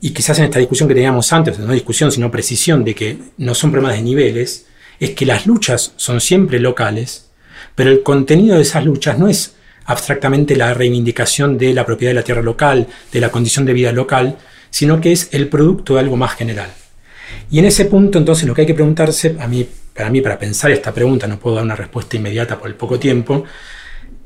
Y 0.00 0.10
quizás 0.10 0.38
en 0.38 0.44
esta 0.44 0.58
discusión 0.58 0.88
que 0.88 0.94
teníamos 0.94 1.32
antes, 1.32 1.58
no 1.58 1.72
discusión 1.72 2.12
sino 2.12 2.30
precisión 2.30 2.84
de 2.84 2.94
que 2.94 3.18
no 3.38 3.54
son 3.54 3.70
problemas 3.70 3.96
de 3.96 4.02
niveles, 4.02 4.66
es 5.00 5.10
que 5.10 5.26
las 5.26 5.46
luchas 5.46 5.92
son 5.96 6.20
siempre 6.20 6.60
locales 6.60 7.23
pero 7.74 7.90
el 7.90 8.02
contenido 8.02 8.56
de 8.56 8.62
esas 8.62 8.84
luchas 8.84 9.18
no 9.18 9.28
es 9.28 9.54
abstractamente 9.84 10.56
la 10.56 10.74
reivindicación 10.74 11.58
de 11.58 11.74
la 11.74 11.84
propiedad 11.84 12.10
de 12.10 12.14
la 12.14 12.22
tierra 12.22 12.42
local, 12.42 12.86
de 13.12 13.20
la 13.20 13.30
condición 13.30 13.64
de 13.64 13.72
vida 13.72 13.92
local, 13.92 14.38
sino 14.70 15.00
que 15.00 15.12
es 15.12 15.28
el 15.32 15.48
producto 15.48 15.94
de 15.94 16.00
algo 16.00 16.16
más 16.16 16.34
general. 16.34 16.70
Y 17.50 17.58
en 17.58 17.66
ese 17.66 17.84
punto, 17.84 18.18
entonces, 18.18 18.46
lo 18.46 18.54
que 18.54 18.62
hay 18.62 18.66
que 18.66 18.74
preguntarse, 18.74 19.36
a 19.38 19.46
mí, 19.46 19.66
para 19.94 20.10
mí, 20.10 20.20
para 20.20 20.38
pensar 20.38 20.70
esta 20.70 20.92
pregunta, 20.92 21.26
no 21.26 21.38
puedo 21.38 21.56
dar 21.56 21.64
una 21.64 21.76
respuesta 21.76 22.16
inmediata 22.16 22.58
por 22.58 22.68
el 22.68 22.74
poco 22.74 22.98
tiempo, 22.98 23.44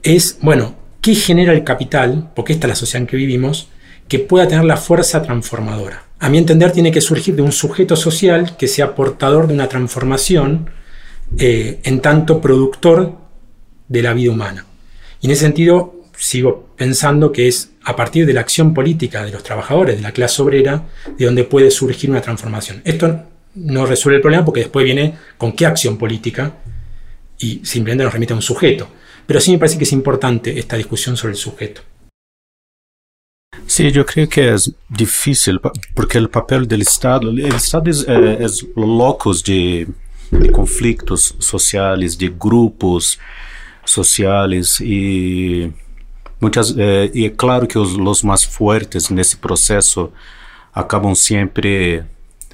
es, 0.03 0.39
bueno, 0.41 0.77
¿qué 1.01 1.15
genera 1.15 1.53
el 1.53 1.65
capital? 1.65 2.31
Porque 2.35 2.53
esta 2.53 2.67
es 2.67 2.71
la 2.71 2.75
sociedad 2.77 3.03
en 3.03 3.07
que 3.07 3.17
vivimos, 3.17 3.69
que 4.07 4.19
pueda 4.19 4.49
tener 4.49 4.65
la 4.65 4.77
fuerza 4.77 5.23
transformadora. 5.23 6.05
A 6.21 6.29
mi 6.29 6.39
entender, 6.39 6.73
tiene 6.73 6.91
que 6.91 7.01
surgir 7.01 7.37
de 7.37 7.43
un 7.43 7.53
sujeto 7.53 7.97
social 7.97 8.57
que 8.57 8.69
sea 8.69 8.95
portador 8.95 9.47
de 9.47 9.55
una 9.55 9.69
transformación, 9.69 10.71
eh, 11.39 11.81
en 11.85 12.01
tanto 12.01 12.41
productor 12.41 13.28
de 13.89 14.03
la 14.03 14.13
vida 14.13 14.31
humana. 14.31 14.67
Y 15.21 15.27
en 15.27 15.33
ese 15.33 15.43
sentido, 15.43 15.99
sigo 16.17 16.69
pensando 16.77 17.33
que 17.33 17.49
es 17.49 17.71
a 17.85 17.97
partir 17.97 18.27
de 18.27 18.33
la 18.33 18.41
acción 18.41 18.75
política 18.75 19.25
de 19.25 19.33
los 19.33 19.43
trabajadores, 19.43 19.97
de 19.97 20.03
la 20.03 20.13
clase 20.13 20.43
obrera, 20.43 20.87
de 21.17 21.25
donde 21.25 21.45
puede 21.45 21.71
surgir 21.71 22.11
una 22.11 22.21
transformación. 22.21 22.83
Esto 22.85 23.25
no 23.55 23.87
resuelve 23.87 24.17
el 24.17 24.23
problema 24.23 24.45
porque 24.45 24.61
después 24.61 24.85
viene 24.85 25.15
con 25.37 25.53
qué 25.53 25.67
acción 25.67 25.97
política 25.97 26.57
y 27.39 27.61
simplemente 27.65 28.05
nos 28.05 28.13
remite 28.13 28.33
a 28.33 28.37
un 28.37 28.43
sujeto. 28.43 28.89
Pero 29.27 29.41
sí 29.41 29.53
me 29.53 29.59
parece 29.59 29.79
que 29.79 29.85
es 29.85 29.93
importante 29.93 30.59
esta 30.59 30.77
discusión 30.77 31.17
sobre 31.17 31.33
el 31.33 31.39
sujeto. 31.39 31.83
Sí, 33.67 33.91
yo 33.93 34.05
creo 34.07 34.29
que 34.29 34.55
es 34.55 34.73
difícil 34.89 35.61
porque 35.95 36.19
el 36.19 36.31
papel 36.31 36.67
del 36.67 36.83
Estado, 36.83 37.31
el 37.31 37.55
Estado 37.55 37.91
es, 37.91 38.05
eh, 38.09 38.39
es 38.41 38.67
de, 39.45 39.87
de 40.31 40.53
conflictos 40.53 41.35
sociales, 41.39 42.17
de 42.19 42.33
grupos, 42.39 43.19
sociais 43.91 44.79
e 44.81 45.73
muitas 46.41 46.77
eh, 46.77 47.11
e 47.15 47.27
é 47.27 47.31
claro 47.31 47.67
que 47.67 47.79
os, 47.79 47.95
os 47.95 48.23
mais 48.23 48.45
fortes 48.45 49.11
nesse 49.11 49.37
processo 49.37 50.13
acabam 50.75 51.15
sempre 51.15 52.05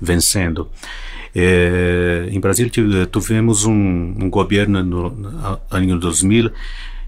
vencendo. 0.01 0.69
Eh, 1.35 2.29
em 2.31 2.41
Brasil 2.41 2.71
tivemos 2.71 3.65
um, 3.65 3.73
um 3.73 4.31
governo 4.31 4.83
no, 4.83 5.11
no 5.11 5.61
ano 5.71 5.99
2000 5.99 6.51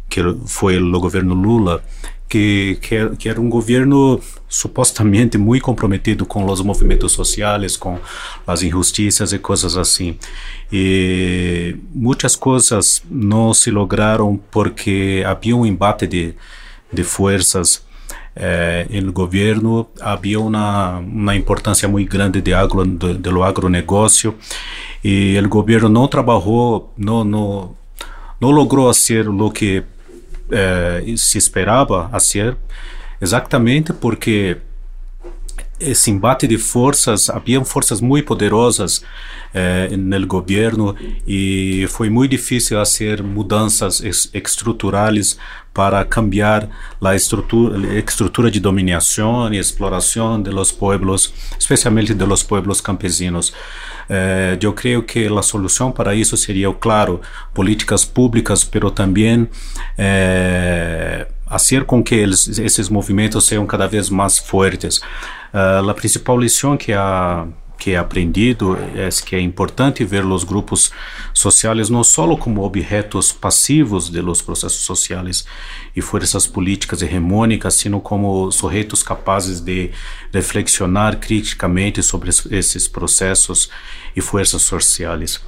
que 0.09 0.21
foi 0.47 0.79
o 0.79 1.01
governo 1.01 1.35
Lula 1.35 1.83
que, 2.29 2.79
que, 2.81 3.09
que, 3.17 3.29
era 3.29 3.41
um 3.41 3.49
governo 3.49 4.21
supostamente 4.49 5.39
muito 5.39 5.63
comprometido 5.63 6.27
com 6.27 6.45
os 6.45 6.61
movimentos 6.61 7.13
sociais, 7.13 7.77
com 7.77 7.99
as 8.47 8.63
injustiças 8.63 9.33
e 9.33 9.39
coisas 9.39 9.77
assim. 9.77 10.19
E 10.73 11.77
muitas 11.95 12.35
coisas 12.35 13.03
não 13.09 13.55
se 13.55 13.71
lograram 13.71 14.39
porque 14.51 15.23
havia 15.27 15.57
um 15.57 15.65
embate 15.65 16.07
de, 16.07 16.35
de 16.93 17.05
forças 17.05 17.85
eh, 18.35 18.87
no 19.03 19.13
governo, 19.13 19.87
havia 20.01 20.39
uma, 20.41 20.99
uma 20.99 21.35
importância 21.35 21.89
muito 21.89 22.11
grande 22.11 22.41
de 22.43 22.53
agro, 22.53 22.85
de, 22.85 23.31
agronegócio 23.43 24.35
e 25.03 25.39
o 25.39 25.49
governo 25.49 25.89
não 25.89 26.07
trabalhou, 26.09 26.93
não, 26.99 27.25
não, 27.25 27.77
não 28.41 28.51
logrou 28.51 28.93
fazer 28.93 29.29
o 29.29 29.51
que 29.51 29.85
eh, 30.51 31.15
se 31.17 31.39
esperava 31.39 32.09
a 32.13 32.21
ser, 32.21 32.57
exatamente 33.21 33.93
porque 33.93 34.59
esse 35.79 36.11
embate 36.11 36.47
de 36.47 36.59
forças, 36.59 37.29
haviam 37.29 37.65
forças 37.65 38.01
muito 38.01 38.27
poderosas 38.27 39.03
eh, 39.53 39.97
no 39.97 40.27
governo 40.27 40.95
e 41.27 41.87
foi 41.91 42.09
muito 42.09 42.31
difícil 42.31 42.79
fazer 42.79 43.23
mudanças 43.23 44.03
estruturais 44.33 45.39
para 45.75 46.03
cambiar 46.05 46.69
a 47.03 47.15
estrutura, 47.15 47.99
estrutura 47.99 48.51
de 48.51 48.59
dominação 48.59 49.53
e 49.53 49.59
exploração 49.59 50.41
de 50.41 50.51
los 50.51 50.73
pueblos, 50.73 51.33
especialmente 51.59 52.15
de 52.15 52.25
los 52.25 52.43
pueblos 52.43 52.81
campesinos. 52.81 53.53
Eh, 54.09 54.57
eu 54.63 54.73
creio 54.73 55.03
que 55.03 55.27
a 55.27 55.43
solução 55.43 55.93
para 55.93 56.15
isso 56.15 56.37
seria, 56.37 56.73
claro, 56.73 57.21
políticas 57.53 58.05
públicas, 58.05 58.65
pero 58.65 58.91
também 58.91 59.47
eh, 59.99 61.27
fazer 61.47 61.85
com 61.85 62.03
que 62.03 62.15
eles, 62.15 62.59
esses 62.59 62.89
movimentos 62.89 63.45
sejam 63.45 63.67
cada 63.67 63.87
vez 63.87 64.11
mais 64.11 64.39
fortes. 64.39 65.01
Uh, 65.57 65.89
a 65.89 65.95
principal 65.95 66.39
lição 66.39 66.77
que 66.77 66.93
a 66.93 67.49
que 67.79 67.91
he 67.91 67.97
aprendido 67.97 68.77
é 68.95 69.09
que 69.25 69.37
é 69.37 69.41
importante 69.41 70.05
ver 70.05 70.25
os 70.25 70.45
grupos 70.45 70.91
sociais 71.33 71.91
não 71.91 72.03
só 72.03 72.35
como 72.37 72.63
objetos 72.63 73.33
passivos 73.33 74.11
de 74.11 74.21
los 74.21 74.41
processos 74.41 74.85
sociais 74.85 75.45
e 75.95 76.01
forças 76.01 76.47
políticas 76.47 77.03
hegemônicas, 77.03 77.75
sino 77.75 78.01
como 78.01 78.51
sujeitos 78.51 79.03
capazes 79.03 79.61
de 79.61 79.91
reflexionar 80.33 81.19
criticamente 81.19 82.03
sobre 82.03 82.31
esses 82.51 82.89
processos 82.89 83.71
e 84.15 84.21
forças 84.21 84.63
sociais. 84.63 85.41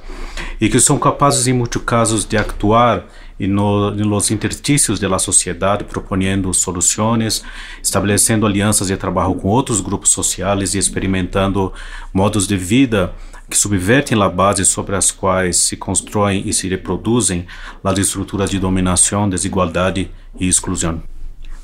E 0.61 0.69
que 0.69 0.79
são 0.79 0.99
capazes 0.99 1.47
em 1.47 1.53
muitos 1.53 1.81
casos 1.83 2.25
de 2.25 2.37
actuar 2.37 3.05
e 3.39 3.47
no, 3.47 3.91
nos 3.91 4.31
interstícios 4.31 4.99
da 4.99 5.17
sociedade, 5.17 5.85
propondo 5.85 6.53
soluções, 6.53 7.43
estabelecendo 7.81 8.45
alianças 8.45 8.87
de 8.87 8.97
trabalho 8.97 9.35
com 9.35 9.47
outros 9.47 9.79
grupos 9.79 10.09
sociais 10.09 10.75
e 10.75 10.77
experimentando 10.77 11.71
modos 12.13 12.47
de 12.47 12.57
vida 12.57 13.13
que 13.49 13.57
subvertem 13.57 14.21
a 14.21 14.29
base 14.29 14.63
sobre 14.63 14.95
as 14.95 15.09
quais 15.09 15.57
se 15.57 15.75
constroem 15.75 16.43
e 16.45 16.53
se 16.53 16.67
reproduzem 16.67 17.47
as 17.83 17.97
estruturas 17.97 18.49
de 18.49 18.59
dominação, 18.59 19.27
desigualdade 19.27 20.11
e 20.39 20.47
exclusão. 20.47 21.01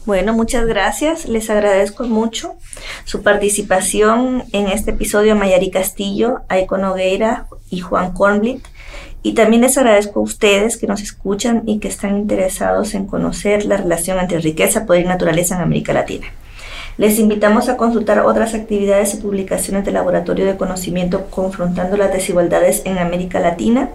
Bueno, 0.05 0.33
muchas 0.33 0.67
gracias. 0.67 1.25
Les 1.25 1.49
agradezco 1.49 2.03
mucho 2.03 2.55
su 3.05 3.23
participación 3.23 4.43
en 4.53 4.67
este 4.67 4.91
episodio 4.91 5.33
a 5.33 5.35
Mayari 5.35 5.71
Castillo, 5.71 6.41
Aiko 6.47 6.77
Nogueira 6.77 7.47
y 7.71 7.79
Juan 7.79 8.13
Kornblit. 8.13 8.63
Y 9.25 9.33
también 9.33 9.63
les 9.63 9.75
agradezco 9.75 10.19
a 10.19 10.23
ustedes 10.23 10.77
que 10.77 10.85
nos 10.85 11.01
escuchan 11.01 11.63
y 11.65 11.79
que 11.79 11.87
están 11.87 12.15
interesados 12.15 12.93
en 12.93 13.07
conocer 13.07 13.65
la 13.65 13.75
relación 13.75 14.19
entre 14.19 14.37
riqueza, 14.37 14.85
poder 14.85 15.03
y 15.03 15.07
naturaleza 15.07 15.55
en 15.55 15.61
América 15.61 15.93
Latina. 15.93 16.27
Les 16.99 17.17
invitamos 17.17 17.67
a 17.67 17.75
consultar 17.75 18.19
otras 18.19 18.53
actividades 18.53 19.15
y 19.15 19.17
publicaciones 19.17 19.83
del 19.83 19.95
Laboratorio 19.95 20.45
de 20.45 20.57
Conocimiento 20.57 21.25
confrontando 21.31 21.97
las 21.97 22.13
desigualdades 22.13 22.83
en 22.85 22.99
América 22.99 23.39
Latina, 23.39 23.89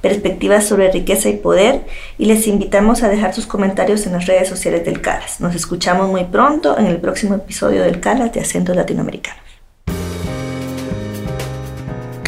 perspectivas 0.00 0.66
sobre 0.66 0.92
riqueza 0.92 1.28
y 1.28 1.38
poder, 1.38 1.80
y 2.16 2.26
les 2.26 2.46
invitamos 2.46 3.02
a 3.02 3.08
dejar 3.08 3.34
sus 3.34 3.48
comentarios 3.48 4.06
en 4.06 4.12
las 4.12 4.26
redes 4.26 4.48
sociales 4.48 4.84
del 4.84 5.00
CALAS. 5.00 5.40
Nos 5.40 5.56
escuchamos 5.56 6.08
muy 6.08 6.22
pronto 6.22 6.78
en 6.78 6.86
el 6.86 6.98
próximo 6.98 7.34
episodio 7.34 7.82
del 7.82 7.98
CALAS 7.98 8.32
de 8.32 8.42
Acentos 8.42 8.76
Latinoamericanos. 8.76 9.47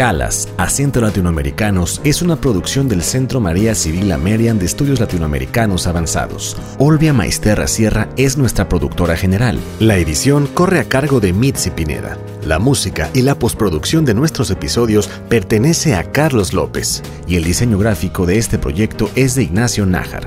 Calas, 0.01 0.49
Acento 0.57 1.03
Latinoamericanos, 1.03 2.01
es 2.05 2.23
una 2.23 2.37
producción 2.37 2.89
del 2.89 3.03
Centro 3.03 3.39
María 3.39 3.75
Civil 3.75 4.13
Amerian 4.13 4.59
de 4.59 4.65
Estudios 4.65 4.99
Latinoamericanos 4.99 5.87
Avanzados. 5.87 6.57
Olvia 6.79 7.13
Maisterra 7.13 7.67
Sierra 7.67 8.09
es 8.17 8.39
nuestra 8.39 8.67
productora 8.67 9.15
general. 9.15 9.59
La 9.79 9.99
edición 9.99 10.47
corre 10.47 10.81
a 10.81 10.85
cargo 10.85 11.21
de 11.21 11.35
Mitzi 11.35 11.69
Pineda. 11.69 12.17
La 12.47 12.59
música 12.59 13.11
y 13.13 13.21
la 13.21 13.39
postproducción 13.39 14.07
de 14.07 14.15
nuestros 14.15 14.51
episodios 14.51 15.07
pertenece 15.29 15.95
a 15.95 16.11
Carlos 16.11 16.55
López 16.55 17.03
y 17.29 17.37
el 17.37 17.45
diseño 17.45 17.77
gráfico 17.77 18.25
de 18.25 18.39
este 18.39 18.59
proyecto 18.59 19.11
es 19.17 19.35
de 19.35 19.43
Ignacio 19.43 19.85
Nájar. 19.85 20.27